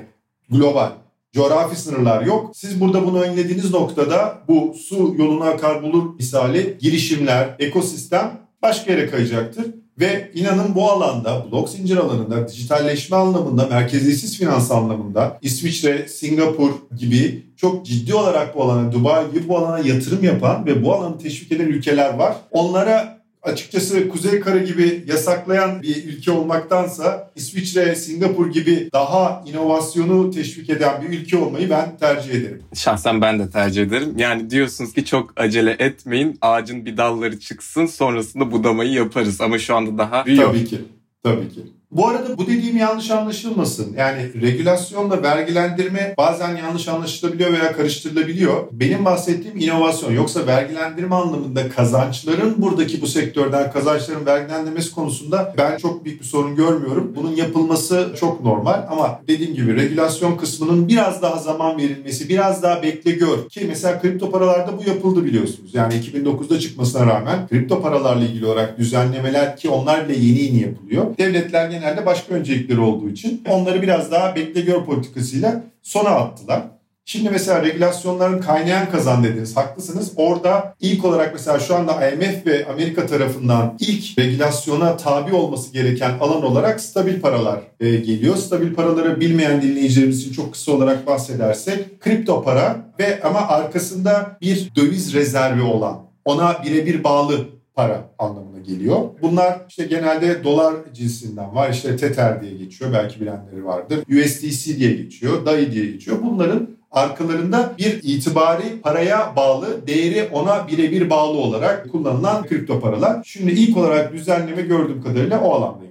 global. 0.50 0.92
Coğrafi 1.34 1.76
sınırlar 1.76 2.22
yok. 2.26 2.52
Siz 2.56 2.82
burada 2.82 3.06
bunu 3.06 3.22
önlediğiniz 3.22 3.72
noktada 3.72 4.44
bu 4.48 4.74
su 4.74 5.16
yoluna 5.18 5.46
akar 5.46 5.84
bulur 5.84 6.16
misali 6.16 6.78
girişimler, 6.82 7.56
ekosistem 7.60 8.40
başka 8.62 8.92
yere 8.92 9.08
kayacaktır. 9.08 9.66
Ve 10.00 10.32
inanın 10.34 10.76
bu 10.76 10.92
alanda, 10.92 11.46
blok 11.52 11.70
zincir 11.70 11.98
alanında, 11.98 12.48
dijitalleşme 12.48 13.18
anlamında, 13.18 13.68
merkeziyetsiz 13.68 14.38
finans 14.38 14.72
anlamında 14.72 15.38
İsviçre, 15.42 16.08
Singapur 16.08 16.72
gibi 16.98 17.46
çok 17.58 17.86
ciddi 17.86 18.14
olarak 18.14 18.56
bu 18.56 18.64
alana, 18.64 18.92
Dubai 18.92 19.32
gibi 19.32 19.48
bu 19.50 19.58
alana 19.58 19.80
yatırım 19.80 20.24
yapan 20.24 20.66
ve 20.66 20.84
bu 20.84 20.94
alanı 20.94 21.18
teşvik 21.18 21.52
eden 21.52 21.66
ülkeler 21.66 22.14
var. 22.14 22.36
Onlara 22.52 23.15
açıkçası 23.46 24.10
Kuzey 24.10 24.40
Kara 24.40 24.58
gibi 24.58 25.04
yasaklayan 25.08 25.82
bir 25.82 26.06
ülke 26.06 26.32
olmaktansa 26.32 27.32
İsviçre, 27.36 27.96
Singapur 27.96 28.52
gibi 28.52 28.90
daha 28.94 29.44
inovasyonu 29.48 30.32
teşvik 30.32 30.70
eden 30.70 31.02
bir 31.02 31.20
ülke 31.20 31.38
olmayı 31.38 31.70
ben 31.70 31.98
tercih 31.98 32.32
ederim. 32.32 32.64
Şahsen 32.74 33.22
ben 33.22 33.40
de 33.40 33.50
tercih 33.50 33.84
ederim. 33.84 34.14
Yani 34.18 34.50
diyorsunuz 34.50 34.94
ki 34.94 35.06
çok 35.06 35.34
acele 35.36 35.76
etmeyin. 35.80 36.38
Ağacın 36.42 36.86
bir 36.86 36.98
dalları 36.98 37.40
çıksın 37.40 37.86
sonrasında 37.86 38.52
budamayı 38.52 38.92
yaparız. 38.92 39.42
Ama 39.42 39.60
şu 39.60 39.76
anda 39.76 39.98
daha. 39.98 40.24
Tabii 40.24 40.66
ki. 40.66 40.82
Tabii 41.24 41.50
ki. 41.50 41.62
Bu 41.96 42.08
arada 42.08 42.38
bu 42.38 42.48
dediğim 42.48 42.78
yanlış 42.78 43.12
anlaşılmasın. 43.12 43.96
Yani 43.98 44.42
regülasyonla 44.42 45.24
vergilendirme 45.24 46.14
bazen 46.18 46.56
yanlış 46.56 46.88
anlaşılabiliyor 46.88 47.54
veya 47.54 47.72
karıştırılabiliyor. 47.72 48.64
Benim 48.72 49.06
bahsettiğim 49.06 49.58
inovasyon. 49.58 50.12
Yoksa 50.12 50.48
vergilendirme 50.48 51.16
anlamında 51.16 51.70
kazançların 51.70 52.56
buradaki 52.58 53.02
bu 53.02 53.08
sektörden 53.08 53.72
kazançların 53.72 54.26
vergilendirmesi 54.26 54.92
konusunda 54.92 55.54
ben 55.58 55.78
çok 55.78 56.06
büyük 56.06 56.22
bir 56.22 56.26
sorun 56.26 56.56
görmüyorum. 56.56 57.14
Bunun 57.16 57.36
yapılması 57.36 58.16
çok 58.20 58.44
normal 58.44 58.86
ama 58.90 59.20
dediğim 59.28 59.54
gibi 59.54 59.76
regülasyon 59.76 60.38
kısmının 60.38 60.88
biraz 60.88 61.22
daha 61.22 61.38
zaman 61.38 61.78
verilmesi, 61.78 62.30
biraz 62.30 62.64
daha 62.64 62.84
bekle 62.84 63.12
gör. 63.12 63.50
Ki 63.50 63.66
mesela 63.68 64.02
kripto 64.02 64.32
paralarda 64.32 64.78
bu 64.78 64.90
yapıldı 64.90 65.26
biliyorsunuz. 65.26 65.74
Yani 65.74 65.94
2009'da 65.94 66.60
çıkmasına 66.60 67.06
rağmen 67.06 67.48
kripto 67.48 67.82
paralarla 67.82 68.26
ilgili 68.26 68.46
olarak 68.46 68.78
düzenlemeler 68.78 69.58
ki 69.58 69.70
onlar 69.70 70.10
bile 70.10 70.18
yeni 70.18 70.40
yeni 70.40 70.62
yapılıyor. 70.62 71.18
Devletler 71.18 71.70
genelde 71.86 72.06
başka 72.06 72.34
öncelikleri 72.34 72.80
olduğu 72.80 73.10
için 73.10 73.44
onları 73.50 73.82
biraz 73.82 74.12
daha 74.12 74.36
bekle 74.36 74.62
gör 74.62 74.86
politikasıyla 74.86 75.64
sona 75.84 76.10
attılar. 76.10 76.62
Şimdi 77.08 77.30
mesela 77.30 77.64
regülasyonların 77.64 78.42
kaynayan 78.42 78.92
kazan 78.92 79.24
dediniz. 79.24 79.58
Haklısınız. 79.58 80.12
Orada 80.16 80.76
ilk 80.80 81.06
olarak 81.06 81.34
mesela 81.34 81.60
şu 81.60 81.76
anda 81.76 82.10
IMF 82.10 82.46
ve 82.46 82.66
Amerika 82.66 83.08
tarafından 83.08 83.78
ilk 83.80 84.20
regülasyona 84.20 84.98
tabi 84.98 85.36
olması 85.36 85.74
gereken 85.74 86.12
alan 86.20 86.44
olarak 86.44 86.82
stabil 86.82 87.22
paralar 87.22 87.60
e, 87.80 87.96
geliyor. 87.96 88.36
Stabil 88.36 88.74
paraları 88.74 89.20
bilmeyen 89.20 89.62
dinleyicilerimiz 89.62 90.22
için 90.22 90.34
çok 90.34 90.54
kısa 90.54 90.72
olarak 90.72 91.08
bahsedersek 91.08 92.02
kripto 92.02 92.44
para 92.44 92.76
ve 93.00 93.22
ama 93.24 93.40
arkasında 93.48 94.38
bir 94.42 94.72
döviz 94.76 95.14
rezervi 95.14 95.62
olan 95.62 96.00
ona 96.26 96.64
birebir 96.64 97.04
bağlı 97.04 97.56
para 97.76 98.10
anlamına 98.20 98.60
geliyor. 98.60 98.98
Bunlar 99.22 99.62
işte 99.70 99.86
genelde 99.86 100.44
dolar 100.44 100.76
cinsinden 100.94 101.56
var. 101.56 101.70
İşte 101.70 101.98
Tether 101.98 102.42
diye 102.42 102.58
geçiyor. 102.58 102.94
Belki 102.94 103.22
bilenleri 103.22 103.66
vardır. 103.66 104.00
USDC 104.10 104.78
diye 104.78 104.92
geçiyor. 104.92 105.46
DAI 105.46 105.72
diye 105.72 105.86
geçiyor. 105.86 106.18
Bunların 106.24 106.70
arkalarında 106.92 107.74
bir 107.78 108.00
itibari 108.04 108.82
paraya 108.82 109.36
bağlı, 109.36 109.88
değeri 109.88 110.30
ona 110.34 110.68
birebir 110.68 111.10
bağlı 111.10 111.38
olarak 111.38 111.92
kullanılan 111.92 112.44
kripto 112.46 112.80
paralar. 112.80 113.24
Şimdi 113.26 113.52
ilk 113.52 113.78
olarak 113.78 114.14
düzenleme 114.14 114.62
gördüğüm 114.62 115.02
kadarıyla 115.02 115.42
o 115.42 115.54
alanda 115.54 115.86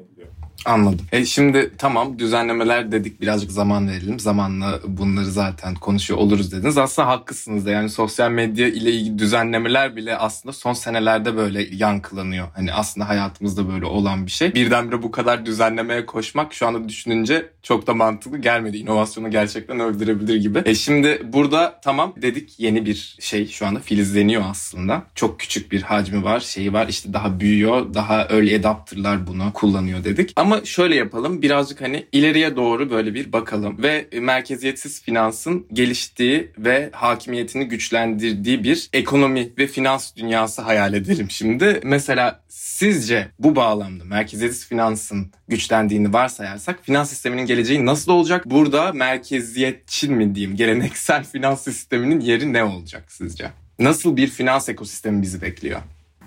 Anladım. 0.65 1.07
E 1.13 1.25
şimdi 1.25 1.71
tamam 1.79 2.19
düzenlemeler 2.19 2.93
dedik 2.93 3.21
birazcık 3.21 3.53
zaman 3.53 3.89
verelim. 3.89 4.21
Zamanla 4.21 4.81
bunları 4.87 5.27
zaten 5.27 5.75
konuşuyor 5.75 6.21
oluruz 6.21 6.53
dediniz. 6.53 6.79
Aslında 6.79 7.09
haklısınız 7.09 7.67
da 7.67 7.71
yani 7.71 7.89
sosyal 7.91 8.31
medya 8.31 8.69
ile 8.69 8.93
ilgili 8.93 9.19
düzenlemeler 9.19 9.97
bile 9.97 10.17
aslında 10.17 10.53
son 10.53 10.73
senelerde 10.73 11.37
böyle 11.37 11.69
yankılanıyor. 11.73 12.49
Hani 12.55 12.73
aslında 12.73 13.09
hayatımızda 13.09 13.69
böyle 13.69 13.85
olan 13.85 14.27
bir 14.27 14.31
şey. 14.31 14.55
Birdenbire 14.55 15.03
bu 15.03 15.11
kadar 15.11 15.47
düzenlemeye 15.47 16.07
koşmak 16.07 16.55
şu 16.55 16.67
anda 16.67 16.89
düşününce 16.89 17.51
çok 17.63 17.87
da 17.87 17.95
mantıklı 17.95 18.39
gelmedi. 18.39 18.77
İnovasyonu 18.77 19.31
gerçekten 19.31 19.81
öldürebilir 19.81 20.37
gibi. 20.37 20.63
E 20.65 20.75
şimdi 20.75 21.23
burada 21.33 21.81
tamam 21.85 22.13
dedik 22.23 22.61
yeni 22.61 22.87
bir 22.87 23.17
şey 23.21 23.49
şu 23.49 23.67
anda 23.67 23.81
filizleniyor 23.81 24.43
aslında. 24.51 25.03
Çok 25.15 25.41
küçük 25.41 25.73
bir 25.73 25.83
hacmi 25.83 26.25
var, 26.25 26.41
şeyi 26.41 26.73
var. 26.73 26.89
İşte 26.89 27.13
daha 27.13 27.41
büyüyor, 27.41 27.95
daha 27.95 28.23
early 28.23 28.57
adapter'lar 28.57 29.27
bunu 29.27 29.51
kullanıyor 29.55 30.05
dedik. 30.05 30.33
Ama 30.37 30.54
şöyle 30.65 30.95
yapalım 30.95 31.43
birazcık 31.43 31.81
hani 31.81 32.07
ileriye 32.13 32.57
doğru 32.57 32.91
böyle 32.91 33.15
bir 33.15 33.33
bakalım 33.33 33.83
ve 33.83 34.09
merkeziyetsiz 34.21 35.03
finansın 35.03 35.67
geliştiği 35.73 36.53
ve 36.59 36.91
hakimiyetini 36.93 37.69
güçlendirdiği 37.69 38.65
bir 38.65 38.89
ekonomi 38.93 39.53
ve 39.59 39.67
finans 39.67 40.17
dünyası 40.17 40.63
hayal 40.63 40.95
edelim 40.95 41.31
şimdi. 41.31 41.81
Mesela 41.85 42.45
sizce 42.49 43.29
bu 43.39 43.57
bağlamda 43.57 44.05
merkeziyetsiz 44.05 44.69
finansın 44.69 45.33
güçlendiğini 45.49 46.13
varsayarsak 46.13 46.85
finans 46.85 47.11
sisteminin 47.11 47.47
geleceği 47.47 47.87
nasıl 47.87 48.13
olacak? 48.13 48.51
Burada 48.51 48.93
merkeziyetçi 48.93 50.09
mi 50.09 50.35
diyeyim 50.35 50.57
geleneksel 50.57 51.25
finans 51.33 51.65
sisteminin 51.65 52.21
yeri 52.21 52.53
ne 52.53 52.65
olacak 52.65 53.05
sizce? 53.09 53.51
Nasıl 53.79 54.17
bir 54.17 54.29
finans 54.29 54.69
ekosistemi 54.69 55.23
bizi 55.23 55.43
bekliyor? 55.43 55.81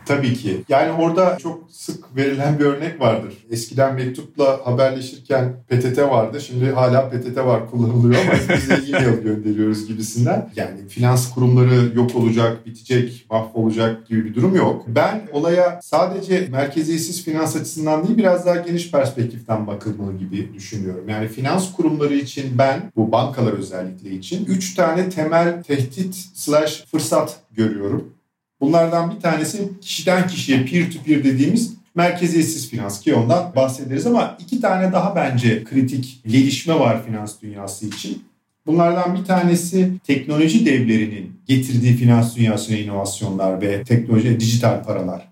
Tabii 0.07 0.33
ki. 0.33 0.63
Yani 0.69 0.91
orada 0.91 1.37
çok 1.37 1.63
sık 1.71 2.15
verilen 2.15 2.59
bir 2.59 2.65
örnek 2.65 3.01
vardır. 3.01 3.33
Eskiden 3.51 3.95
mektupla 3.95 4.59
haberleşirken 4.63 5.53
PTT 5.69 5.97
vardı. 5.97 6.41
Şimdi 6.41 6.71
hala 6.71 7.09
PTT 7.09 7.37
var 7.37 7.69
kullanılıyor 7.71 8.21
ama 8.21 8.33
biz 8.57 8.69
de 8.69 8.73
e-mail 8.97 9.21
gönderiyoruz 9.21 9.87
gibisinden. 9.87 10.49
Yani 10.55 10.87
finans 10.87 11.33
kurumları 11.33 11.91
yok 11.95 12.15
olacak, 12.15 12.65
bitecek, 12.65 13.25
mahvolacak 13.29 14.07
gibi 14.07 14.25
bir 14.25 14.35
durum 14.35 14.55
yok. 14.55 14.85
Ben 14.87 15.27
olaya 15.31 15.79
sadece 15.83 16.47
merkeziyetsiz 16.51 17.23
finans 17.23 17.55
açısından 17.55 18.07
değil 18.07 18.17
biraz 18.17 18.45
daha 18.45 18.55
geniş 18.55 18.91
perspektiften 18.91 19.67
bakılmalı 19.67 20.17
gibi 20.17 20.53
düşünüyorum. 20.53 21.09
Yani 21.09 21.27
finans 21.27 21.73
kurumları 21.73 22.13
için 22.15 22.57
ben 22.57 22.91
bu 22.95 23.11
bankalar 23.11 23.53
özellikle 23.53 24.09
için 24.09 24.45
3 24.45 24.75
tane 24.75 25.09
temel 25.09 25.63
tehdit 25.63 26.15
slash 26.33 26.85
fırsat 26.91 27.39
görüyorum. 27.51 28.16
Bunlardan 28.61 29.15
bir 29.15 29.19
tanesi 29.19 29.69
kişiden 29.81 30.27
kişiye 30.27 30.65
peer 30.65 30.91
to 30.91 30.99
peer 31.05 31.23
dediğimiz 31.23 31.77
merkeziyetsiz 31.95 32.69
finans 32.69 33.01
ki 33.01 33.15
ondan 33.15 33.55
bahsederiz 33.55 34.07
ama 34.07 34.37
iki 34.39 34.61
tane 34.61 34.93
daha 34.93 35.15
bence 35.15 35.63
kritik 35.63 36.21
gelişme 36.27 36.79
var 36.79 37.05
finans 37.05 37.41
dünyası 37.41 37.87
için. 37.87 38.23
Bunlardan 38.65 39.15
bir 39.15 39.25
tanesi 39.25 39.91
teknoloji 40.07 40.65
devlerinin 40.65 41.31
getirdiği 41.45 41.95
finans 41.95 42.35
dünyasına 42.35 42.77
inovasyonlar 42.77 43.61
ve 43.61 43.83
teknoloji, 43.83 44.39
dijital 44.39 44.83
paralar. 44.83 45.27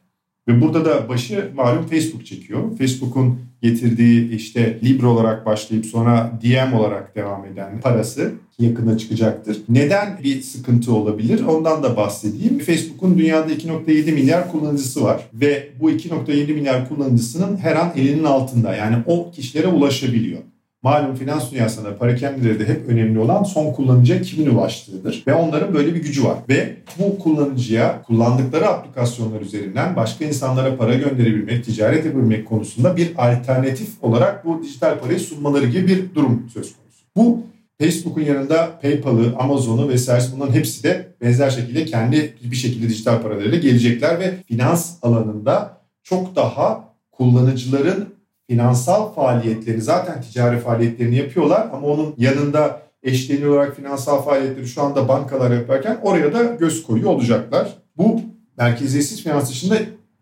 Ve 0.47 0.61
burada 0.61 0.85
da 0.85 1.09
başı 1.09 1.51
malum 1.55 1.87
Facebook 1.87 2.25
çekiyor. 2.25 2.77
Facebook'un 2.77 3.39
getirdiği 3.69 4.31
işte 4.31 4.79
Libra 4.83 5.07
olarak 5.07 5.45
başlayıp 5.45 5.85
sonra 5.85 6.31
DM 6.43 6.73
olarak 6.73 7.15
devam 7.15 7.45
eden 7.45 7.81
parası 7.81 8.31
yakında 8.59 8.97
çıkacaktır. 8.97 9.57
Neden 9.69 10.19
bir 10.23 10.41
sıkıntı 10.41 10.93
olabilir? 10.93 11.43
Ondan 11.47 11.83
da 11.83 11.97
bahsedeyim. 11.97 12.59
Facebook'un 12.59 13.17
dünyada 13.17 13.53
2.7 13.53 14.11
milyar 14.11 14.51
kullanıcısı 14.51 15.03
var 15.03 15.21
ve 15.33 15.69
bu 15.79 15.91
2.7 15.91 16.53
milyar 16.53 16.89
kullanıcısının 16.89 17.57
her 17.57 17.75
an 17.75 17.91
elinin 17.95 18.23
altında. 18.23 18.75
Yani 18.75 18.95
o 19.05 19.31
kişilere 19.31 19.67
ulaşabiliyor. 19.67 20.39
Malum 20.85 21.15
finans 21.15 21.51
dünyasında 21.51 21.97
parakemlileri 21.97 22.59
de 22.59 22.67
hep 22.67 22.89
önemli 22.89 23.19
olan 23.19 23.43
son 23.43 23.73
kullanıcıya 23.73 24.21
kimin 24.21 24.55
ulaştığıdır. 24.55 25.23
Ve 25.27 25.33
onların 25.33 25.73
böyle 25.73 25.95
bir 25.95 26.03
gücü 26.03 26.23
var. 26.23 26.37
Ve 26.49 26.75
bu 26.99 27.19
kullanıcıya 27.19 28.01
kullandıkları 28.01 28.67
aplikasyonlar 28.67 29.41
üzerinden 29.41 29.95
başka 29.95 30.25
insanlara 30.25 30.77
para 30.77 30.93
gönderebilmek, 30.93 31.65
ticaret 31.65 32.05
yapabilmek 32.05 32.47
konusunda 32.47 32.97
bir 32.97 33.11
alternatif 33.17 34.03
olarak 34.03 34.45
bu 34.45 34.63
dijital 34.63 34.99
parayı 34.99 35.19
sunmaları 35.19 35.65
gibi 35.65 35.87
bir 35.87 36.15
durum 36.15 36.49
söz 36.53 36.73
konusu. 36.75 37.03
Bu 37.15 37.43
Facebook'un 37.79 38.21
yanında 38.21 38.79
PayPal'ı, 38.81 39.35
Amazon'u 39.39 39.89
vesaire 39.89 40.23
bunların 40.35 40.53
hepsi 40.53 40.83
de 40.83 41.07
benzer 41.21 41.49
şekilde 41.49 41.85
kendi 41.85 42.33
bir 42.43 42.55
şekilde 42.55 42.89
dijital 42.89 43.21
paralarıyla 43.21 43.57
gelecekler 43.57 44.19
ve 44.19 44.33
finans 44.47 44.93
alanında 45.01 45.81
çok 46.03 46.35
daha 46.35 46.89
kullanıcıların 47.11 48.14
finansal 48.49 49.13
faaliyetleri 49.13 49.81
zaten 49.81 50.21
ticari 50.21 50.59
faaliyetlerini 50.59 51.15
yapıyorlar 51.15 51.69
ama 51.73 51.87
onun 51.87 52.13
yanında 52.17 52.81
eşleniği 53.03 53.47
olarak 53.47 53.75
finansal 53.75 54.21
faaliyetleri 54.21 54.67
şu 54.67 54.81
anda 54.81 55.07
bankalar 55.07 55.51
yaparken 55.51 55.99
oraya 56.03 56.33
da 56.33 56.43
göz 56.43 56.83
koyuyor 56.83 57.11
olacaklar. 57.11 57.77
Bu 57.97 58.21
merkeziyetsiz 58.57 59.23
finans 59.23 59.49
dışında 59.49 59.77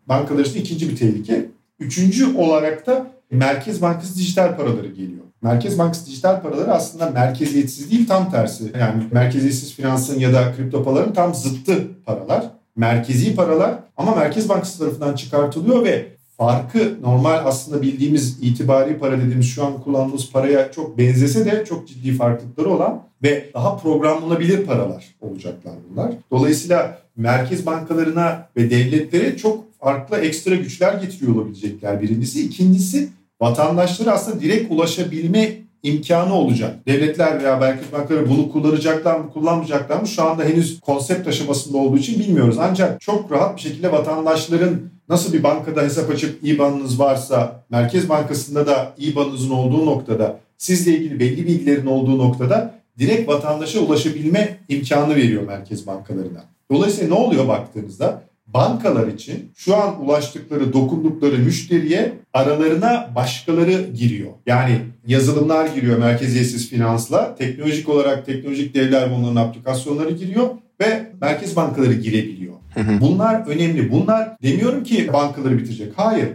bankalar 0.07 0.45
için 0.45 0.59
ikinci 0.59 0.89
bir 0.89 0.95
tehlike. 0.95 1.45
Üçüncü 1.79 2.37
olarak 2.37 2.87
da 2.87 3.07
Merkez 3.31 3.81
Bankası 3.81 4.15
dijital 4.15 4.57
paraları 4.57 4.87
geliyor. 4.87 5.23
Merkez 5.41 5.79
Bankası 5.79 6.05
dijital 6.05 6.41
paraları 6.41 6.73
aslında 6.73 7.09
merkeziyetsiz 7.09 7.91
değil 7.91 8.07
tam 8.07 8.31
tersi. 8.31 8.71
Yani 8.79 9.03
merkeziyetsiz 9.11 9.73
finansın 9.73 10.19
ya 10.19 10.33
da 10.33 10.53
kripto 10.57 10.83
paraların 10.83 11.13
tam 11.13 11.35
zıttı 11.35 11.87
paralar. 12.05 12.45
Merkezi 12.75 13.35
paralar 13.35 13.75
ama 13.97 14.15
Merkez 14.15 14.49
Bankası 14.49 14.79
tarafından 14.79 15.15
çıkartılıyor 15.15 15.85
ve 15.85 16.07
farkı 16.37 16.97
normal 17.01 17.41
aslında 17.45 17.81
bildiğimiz 17.81 18.37
itibari 18.41 18.99
para 18.99 19.17
dediğimiz 19.17 19.47
şu 19.47 19.65
an 19.65 19.81
kullandığımız 19.81 20.31
paraya 20.31 20.71
çok 20.71 20.97
benzese 20.97 21.45
de 21.45 21.65
çok 21.65 21.87
ciddi 21.87 22.13
farklılıkları 22.13 22.69
olan 22.69 23.03
ve 23.23 23.49
daha 23.53 23.77
programlanabilir 23.77 24.65
paralar 24.65 25.05
olacaklar 25.21 25.73
bunlar. 25.91 26.11
Dolayısıyla 26.31 26.97
merkez 27.15 27.65
bankalarına 27.65 28.49
ve 28.57 28.69
devletlere 28.69 29.37
çok 29.37 29.79
farklı 29.79 30.17
ekstra 30.17 30.55
güçler 30.55 30.93
getiriyor 30.93 31.35
olabilecekler 31.35 32.01
birincisi. 32.01 32.45
İkincisi 32.45 33.09
vatandaşlara 33.41 34.11
aslında 34.11 34.41
direkt 34.41 34.71
ulaşabilme 34.71 35.63
imkanı 35.83 36.33
olacak. 36.33 36.87
Devletler 36.87 37.39
veya 37.39 37.57
merkez 37.57 37.91
bankaları 37.91 38.29
bunu 38.29 38.51
kullanacaklar 38.51 39.19
mı 39.19 39.33
kullanmayacaklar 39.33 40.01
mı 40.01 40.07
şu 40.07 40.23
anda 40.23 40.43
henüz 40.43 40.79
konsept 40.79 41.27
aşamasında 41.27 41.77
olduğu 41.77 41.97
için 41.97 42.19
bilmiyoruz. 42.19 42.57
Ancak 42.59 43.01
çok 43.01 43.31
rahat 43.31 43.55
bir 43.55 43.61
şekilde 43.61 43.91
vatandaşların 43.91 44.92
nasıl 45.13 45.33
bir 45.33 45.43
bankada 45.43 45.81
hesap 45.81 46.09
açıp 46.09 46.39
IBAN'ınız 46.43 46.99
varsa 46.99 47.63
Merkez 47.69 48.09
Bankası'nda 48.09 48.67
da 48.67 48.93
IBAN'ınızın 48.97 49.49
olduğu 49.49 49.85
noktada 49.85 50.39
sizle 50.57 50.91
ilgili 50.91 51.19
belli 51.19 51.47
bilgilerin 51.47 51.85
olduğu 51.85 52.17
noktada 52.17 52.75
direkt 52.99 53.29
vatandaşa 53.29 53.79
ulaşabilme 53.79 54.59
imkanı 54.69 55.15
veriyor 55.15 55.43
merkez 55.43 55.87
bankalarına. 55.87 56.43
Dolayısıyla 56.71 57.15
ne 57.15 57.21
oluyor 57.21 57.47
baktığınızda? 57.47 58.21
Bankalar 58.47 59.07
için 59.07 59.51
şu 59.55 59.75
an 59.75 60.05
ulaştıkları, 60.05 60.73
dokundukları 60.73 61.37
müşteriye 61.37 62.13
aralarına 62.33 63.09
başkaları 63.15 63.89
giriyor. 63.95 64.31
Yani 64.45 64.79
yazılımlar 65.07 65.67
giriyor 65.67 65.97
merkeziyetsiz 65.97 66.69
finansla. 66.69 67.35
Teknolojik 67.35 67.89
olarak 67.89 68.25
teknolojik 68.25 68.75
devler 68.75 69.11
bunların 69.17 69.35
aplikasyonları 69.35 70.11
giriyor 70.11 70.49
ve 70.81 71.11
merkez 71.21 71.55
bankaları 71.55 71.93
girebiliyor. 71.93 72.53
Bunlar 73.01 73.47
önemli. 73.47 73.91
Bunlar 73.91 74.37
demiyorum 74.43 74.83
ki 74.83 75.13
bankaları 75.13 75.57
bitirecek. 75.57 75.93
Hayır. 75.95 76.29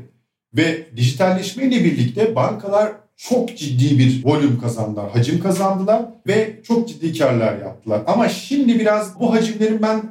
Ve 0.56 0.86
dijitalleşmeyle 0.96 1.84
birlikte 1.84 2.34
bankalar 2.34 2.92
çok 3.16 3.58
ciddi 3.58 3.98
bir 3.98 4.24
volüm 4.24 4.60
kazandılar, 4.60 5.10
hacim 5.10 5.40
kazandılar 5.40 6.02
ve 6.26 6.60
çok 6.62 6.88
ciddi 6.88 7.18
karlar 7.18 7.58
yaptılar. 7.58 8.02
Ama 8.06 8.28
şimdi 8.28 8.80
biraz 8.80 9.20
bu 9.20 9.34
hacimlerin 9.34 9.82
ben 9.82 10.02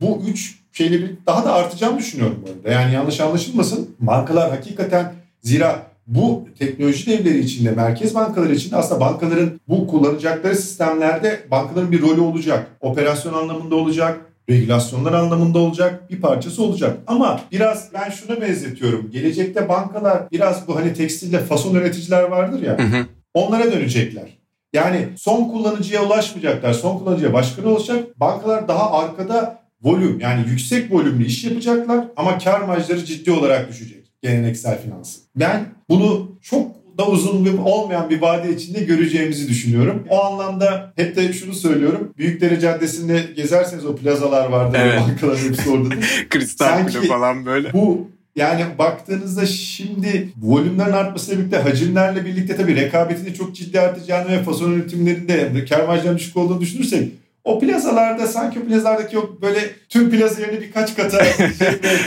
bu 0.00 0.22
üç 0.28 0.58
şeyle 0.72 0.98
bir 0.98 1.10
daha 1.26 1.44
da 1.44 1.52
artacağını 1.54 1.98
düşünüyorum 1.98 2.44
bu 2.46 2.50
arada. 2.50 2.80
Yani 2.80 2.94
yanlış 2.94 3.20
anlaşılmasın. 3.20 3.96
Bankalar 4.00 4.50
hakikaten 4.50 5.12
zira 5.40 5.82
bu 6.06 6.48
teknoloji 6.58 7.06
devleri 7.06 7.38
içinde, 7.38 7.70
merkez 7.70 8.14
bankaları 8.14 8.54
içinde 8.54 8.76
aslında 8.76 9.00
bankaların 9.00 9.60
bu 9.68 9.86
kullanacakları 9.86 10.56
sistemlerde 10.56 11.40
bankaların 11.50 11.92
bir 11.92 12.02
rolü 12.02 12.20
olacak. 12.20 12.66
Operasyon 12.80 13.34
anlamında 13.34 13.74
olacak, 13.74 14.20
regülasyonlar 14.50 15.12
anlamında 15.12 15.58
olacak 15.58 16.10
bir 16.10 16.20
parçası 16.20 16.62
olacak. 16.62 16.98
Ama 17.06 17.40
biraz 17.52 17.88
ben 17.94 18.10
şunu 18.10 18.40
benzetiyorum. 18.40 19.10
Gelecekte 19.10 19.68
bankalar 19.68 20.30
biraz 20.32 20.68
bu 20.68 20.76
hani 20.76 20.94
tekstilde 20.94 21.38
fason 21.38 21.74
üreticiler 21.74 22.22
vardır 22.22 22.62
ya. 22.62 22.78
Hı 22.78 22.82
hı. 22.82 23.06
Onlara 23.34 23.72
dönecekler. 23.72 24.38
Yani 24.72 25.08
son 25.16 25.44
kullanıcıya 25.44 26.04
ulaşmayacaklar. 26.06 26.72
Son 26.72 26.98
kullanıcıya 26.98 27.32
başka 27.32 27.68
olacak. 27.68 28.20
Bankalar 28.20 28.68
daha 28.68 28.92
arkada 28.92 29.58
volüm 29.82 30.20
yani 30.20 30.48
yüksek 30.48 30.92
volümlü 30.92 31.26
iş 31.26 31.44
yapacaklar 31.44 32.04
ama 32.16 32.38
kar 32.38 32.60
marjları 32.60 33.04
ciddi 33.04 33.30
olarak 33.30 33.68
düşecek 33.68 34.03
geleneksel 34.24 34.82
finansı. 34.82 35.20
Ben 35.36 35.66
bunu 35.88 36.38
çok 36.42 36.76
da 36.98 37.06
uzun 37.06 37.44
bir 37.44 37.58
olmayan 37.58 38.10
bir 38.10 38.22
vade 38.22 38.54
içinde 38.54 38.80
göreceğimizi 38.80 39.48
düşünüyorum. 39.48 40.04
O 40.08 40.24
anlamda 40.24 40.92
hep 40.96 41.16
de 41.16 41.32
şunu 41.32 41.54
söylüyorum. 41.54 42.14
Büyükdere 42.18 42.60
Caddesi'nde 42.60 43.22
gezerseniz 43.36 43.86
o 43.86 43.96
plazalar 43.96 44.48
vardı. 44.48 44.76
Evet. 44.80 45.00
Bankaların 45.00 45.48
hepsi 45.48 45.70
orada. 45.70 45.94
Kristal 46.30 46.88
falan 47.08 47.46
böyle. 47.46 47.72
Bu 47.72 48.08
yani 48.36 48.64
baktığınızda 48.78 49.46
şimdi 49.46 50.28
volümlerin 50.42 50.92
artmasıyla 50.92 51.40
birlikte 51.40 51.58
hacimlerle 51.58 52.24
birlikte 52.24 52.56
tabii 52.56 52.76
rekabetin 52.76 53.26
de 53.26 53.34
çok 53.34 53.56
ciddi 53.56 53.80
artacağını 53.80 54.28
ve 54.28 54.42
fason 54.42 54.72
üretimlerinde 54.72 55.64
kar 55.64 55.86
marjlarının 55.86 56.18
düşük 56.18 56.36
olduğunu 56.36 56.60
düşünürsek 56.60 57.12
o 57.44 57.58
plazalarda 57.58 58.26
sanki 58.26 58.66
plazalardaki 58.66 59.18
o 59.18 59.38
böyle 59.42 59.60
tüm 59.88 60.10
plaza 60.10 60.40
yerine 60.40 60.60
birkaç 60.60 60.96
kata 60.96 61.24
şey, 61.34 61.50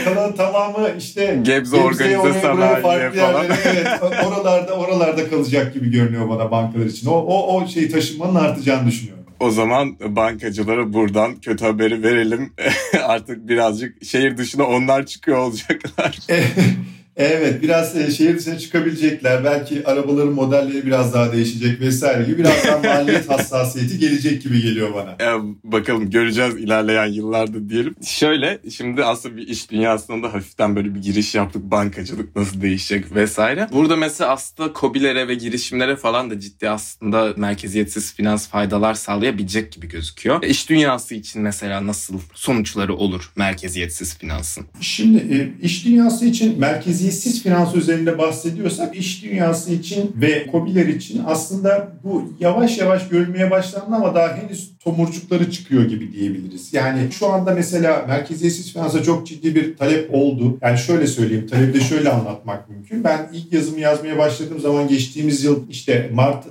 kalan 0.04 0.34
tamamı 0.34 0.88
işte 0.98 1.38
Gebze 1.42 1.76
organize 1.76 2.40
sanayiye 2.40 3.10
falan. 3.10 3.44
Yerlere, 3.44 3.54
evet, 3.64 4.02
oralarda 4.26 4.72
oralarda 4.72 5.30
kalacak 5.30 5.74
gibi 5.74 5.90
görünüyor 5.90 6.28
bana 6.28 6.50
bankalar 6.50 6.86
için. 6.86 7.06
O, 7.06 7.12
o, 7.14 7.54
o 7.54 7.66
şey 7.66 7.90
taşınmanın 7.90 8.34
artacağını 8.34 8.86
düşünüyorum. 8.86 9.24
O 9.40 9.50
zaman 9.50 9.96
bankacılara 10.00 10.92
buradan 10.92 11.36
kötü 11.36 11.64
haberi 11.64 12.02
verelim. 12.02 12.52
Artık 13.04 13.48
birazcık 13.48 14.04
şehir 14.04 14.36
dışına 14.36 14.64
onlar 14.64 15.06
çıkıyor 15.06 15.38
olacaklar. 15.38 16.18
Evet 17.18 17.62
biraz 17.62 17.96
e, 17.96 18.10
şehir 18.10 18.38
dışına 18.38 18.58
çıkabilecekler. 18.58 19.44
Belki 19.44 19.86
arabaların 19.86 20.32
modelleri 20.32 20.86
biraz 20.86 21.14
daha 21.14 21.32
değişecek 21.32 21.80
vesaire 21.80 22.24
gibi. 22.24 22.38
Biraz 22.38 22.64
daha 22.64 22.78
maliyet 22.78 23.30
hassasiyeti 23.30 23.98
gelecek 23.98 24.42
gibi 24.42 24.62
geliyor 24.62 24.94
bana. 24.94 25.10
E, 25.10 25.40
bakalım 25.64 26.10
göreceğiz 26.10 26.54
ilerleyen 26.54 27.06
yıllarda 27.06 27.68
diyelim. 27.68 27.94
Şöyle 28.04 28.58
şimdi 28.76 29.04
aslında 29.04 29.36
bir 29.36 29.48
iş 29.48 29.70
dünyasında 29.70 30.28
da 30.28 30.34
hafiften 30.34 30.76
böyle 30.76 30.94
bir 30.94 31.02
giriş 31.02 31.34
yaptık. 31.34 31.62
Bankacılık 31.62 32.36
nasıl 32.36 32.60
değişecek 32.60 33.14
vesaire. 33.14 33.68
Burada 33.72 33.96
mesela 33.96 34.30
aslında 34.30 34.72
COBİ'lere 34.80 35.28
ve 35.28 35.34
girişimlere 35.34 35.96
falan 35.96 36.30
da 36.30 36.40
ciddi 36.40 36.70
aslında 36.70 37.34
merkeziyetsiz 37.36 38.14
finans 38.14 38.48
faydalar 38.48 38.94
sağlayabilecek 38.94 39.72
gibi 39.72 39.88
gözüküyor. 39.88 40.42
E, 40.42 40.48
iş 40.48 40.70
dünyası 40.70 41.14
için 41.14 41.42
mesela 41.42 41.86
nasıl 41.86 42.20
sonuçları 42.34 42.96
olur 42.96 43.32
merkeziyetsiz 43.36 44.18
finansın? 44.18 44.66
Şimdi 44.80 45.18
e, 45.18 45.66
iş 45.66 45.86
dünyası 45.86 46.26
için 46.26 46.58
merkezi 46.58 47.07
merkeziyetsiz 47.08 47.42
finans 47.42 47.74
üzerinde 47.74 48.18
bahsediyorsak 48.18 48.96
iş 48.96 49.24
dünyası 49.24 49.72
için 49.72 50.12
ve 50.16 50.46
kobiler 50.46 50.86
için 50.86 51.22
aslında 51.26 51.88
bu 52.04 52.32
yavaş 52.40 52.78
yavaş 52.78 53.08
görülmeye 53.08 53.50
başlandı 53.50 53.96
ama 53.96 54.14
daha 54.14 54.36
henüz 54.36 54.70
tomurcukları 54.84 55.50
çıkıyor 55.50 55.84
gibi 55.84 56.12
diyebiliriz. 56.12 56.74
Yani 56.74 56.98
şu 57.12 57.26
anda 57.26 57.54
mesela 57.54 58.04
merkeziyetsiz 58.08 58.72
finansa 58.72 59.02
çok 59.02 59.26
ciddi 59.26 59.54
bir 59.54 59.76
talep 59.76 60.14
oldu. 60.14 60.58
Yani 60.62 60.78
şöyle 60.78 61.06
söyleyeyim, 61.06 61.46
talebi 61.46 61.74
de 61.74 61.80
şöyle 61.80 62.10
anlatmak 62.10 62.70
mümkün. 62.70 63.04
Ben 63.04 63.28
ilk 63.32 63.52
yazımı 63.52 63.80
yazmaya 63.80 64.18
başladığım 64.18 64.60
zaman 64.60 64.88
geçtiğimiz 64.88 65.44
yıl 65.44 65.70
işte 65.70 66.10
Mart 66.14 66.44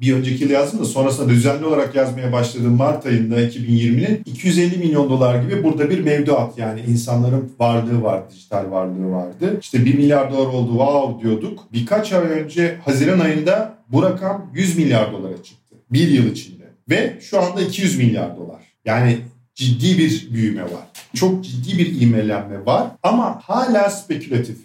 bir 0.00 0.14
önceki 0.14 0.44
yıl 0.44 0.50
yazdım 0.50 0.80
da 0.80 0.84
sonrasında 0.84 1.28
düzenli 1.28 1.64
olarak 1.64 1.94
yazmaya 1.94 2.32
başladığım 2.32 2.76
Mart 2.76 3.06
ayında 3.06 3.40
2020'nin 3.40 4.22
250 4.26 4.78
milyon 4.78 5.10
dolar 5.10 5.42
gibi 5.42 5.64
burada 5.64 5.90
bir 5.90 6.00
mevduat 6.00 6.58
yani 6.58 6.80
insanların 6.80 7.52
varlığı 7.58 8.02
vardı, 8.02 8.26
dijital 8.34 8.70
varlığı 8.70 9.10
vardı. 9.10 9.58
İşte 9.60 9.84
1 9.84 9.94
milyar 9.94 10.32
dolar 10.32 10.46
oldu 10.46 10.70
wow 10.70 11.22
diyorduk. 11.22 11.64
Birkaç 11.72 12.12
ay 12.12 12.24
önce 12.24 12.78
Haziran 12.84 13.20
ayında 13.20 13.74
bu 13.88 14.02
rakam 14.02 14.50
100 14.54 14.78
milyar 14.78 15.12
dolara 15.12 15.42
çıktı. 15.42 15.76
Bir 15.90 16.08
yıl 16.08 16.26
içinde. 16.26 16.64
Ve 16.90 17.18
şu 17.20 17.40
anda 17.40 17.60
200 17.60 17.98
milyar 17.98 18.36
dolar. 18.36 18.60
Yani 18.84 19.18
ciddi 19.54 19.98
bir 19.98 20.28
büyüme 20.32 20.62
var. 20.62 20.86
Çok 21.14 21.44
ciddi 21.44 21.78
bir 21.78 22.00
imelenme 22.00 22.66
var 22.66 22.86
ama 23.02 23.40
hala 23.42 23.90
spekülatif. 23.90 24.56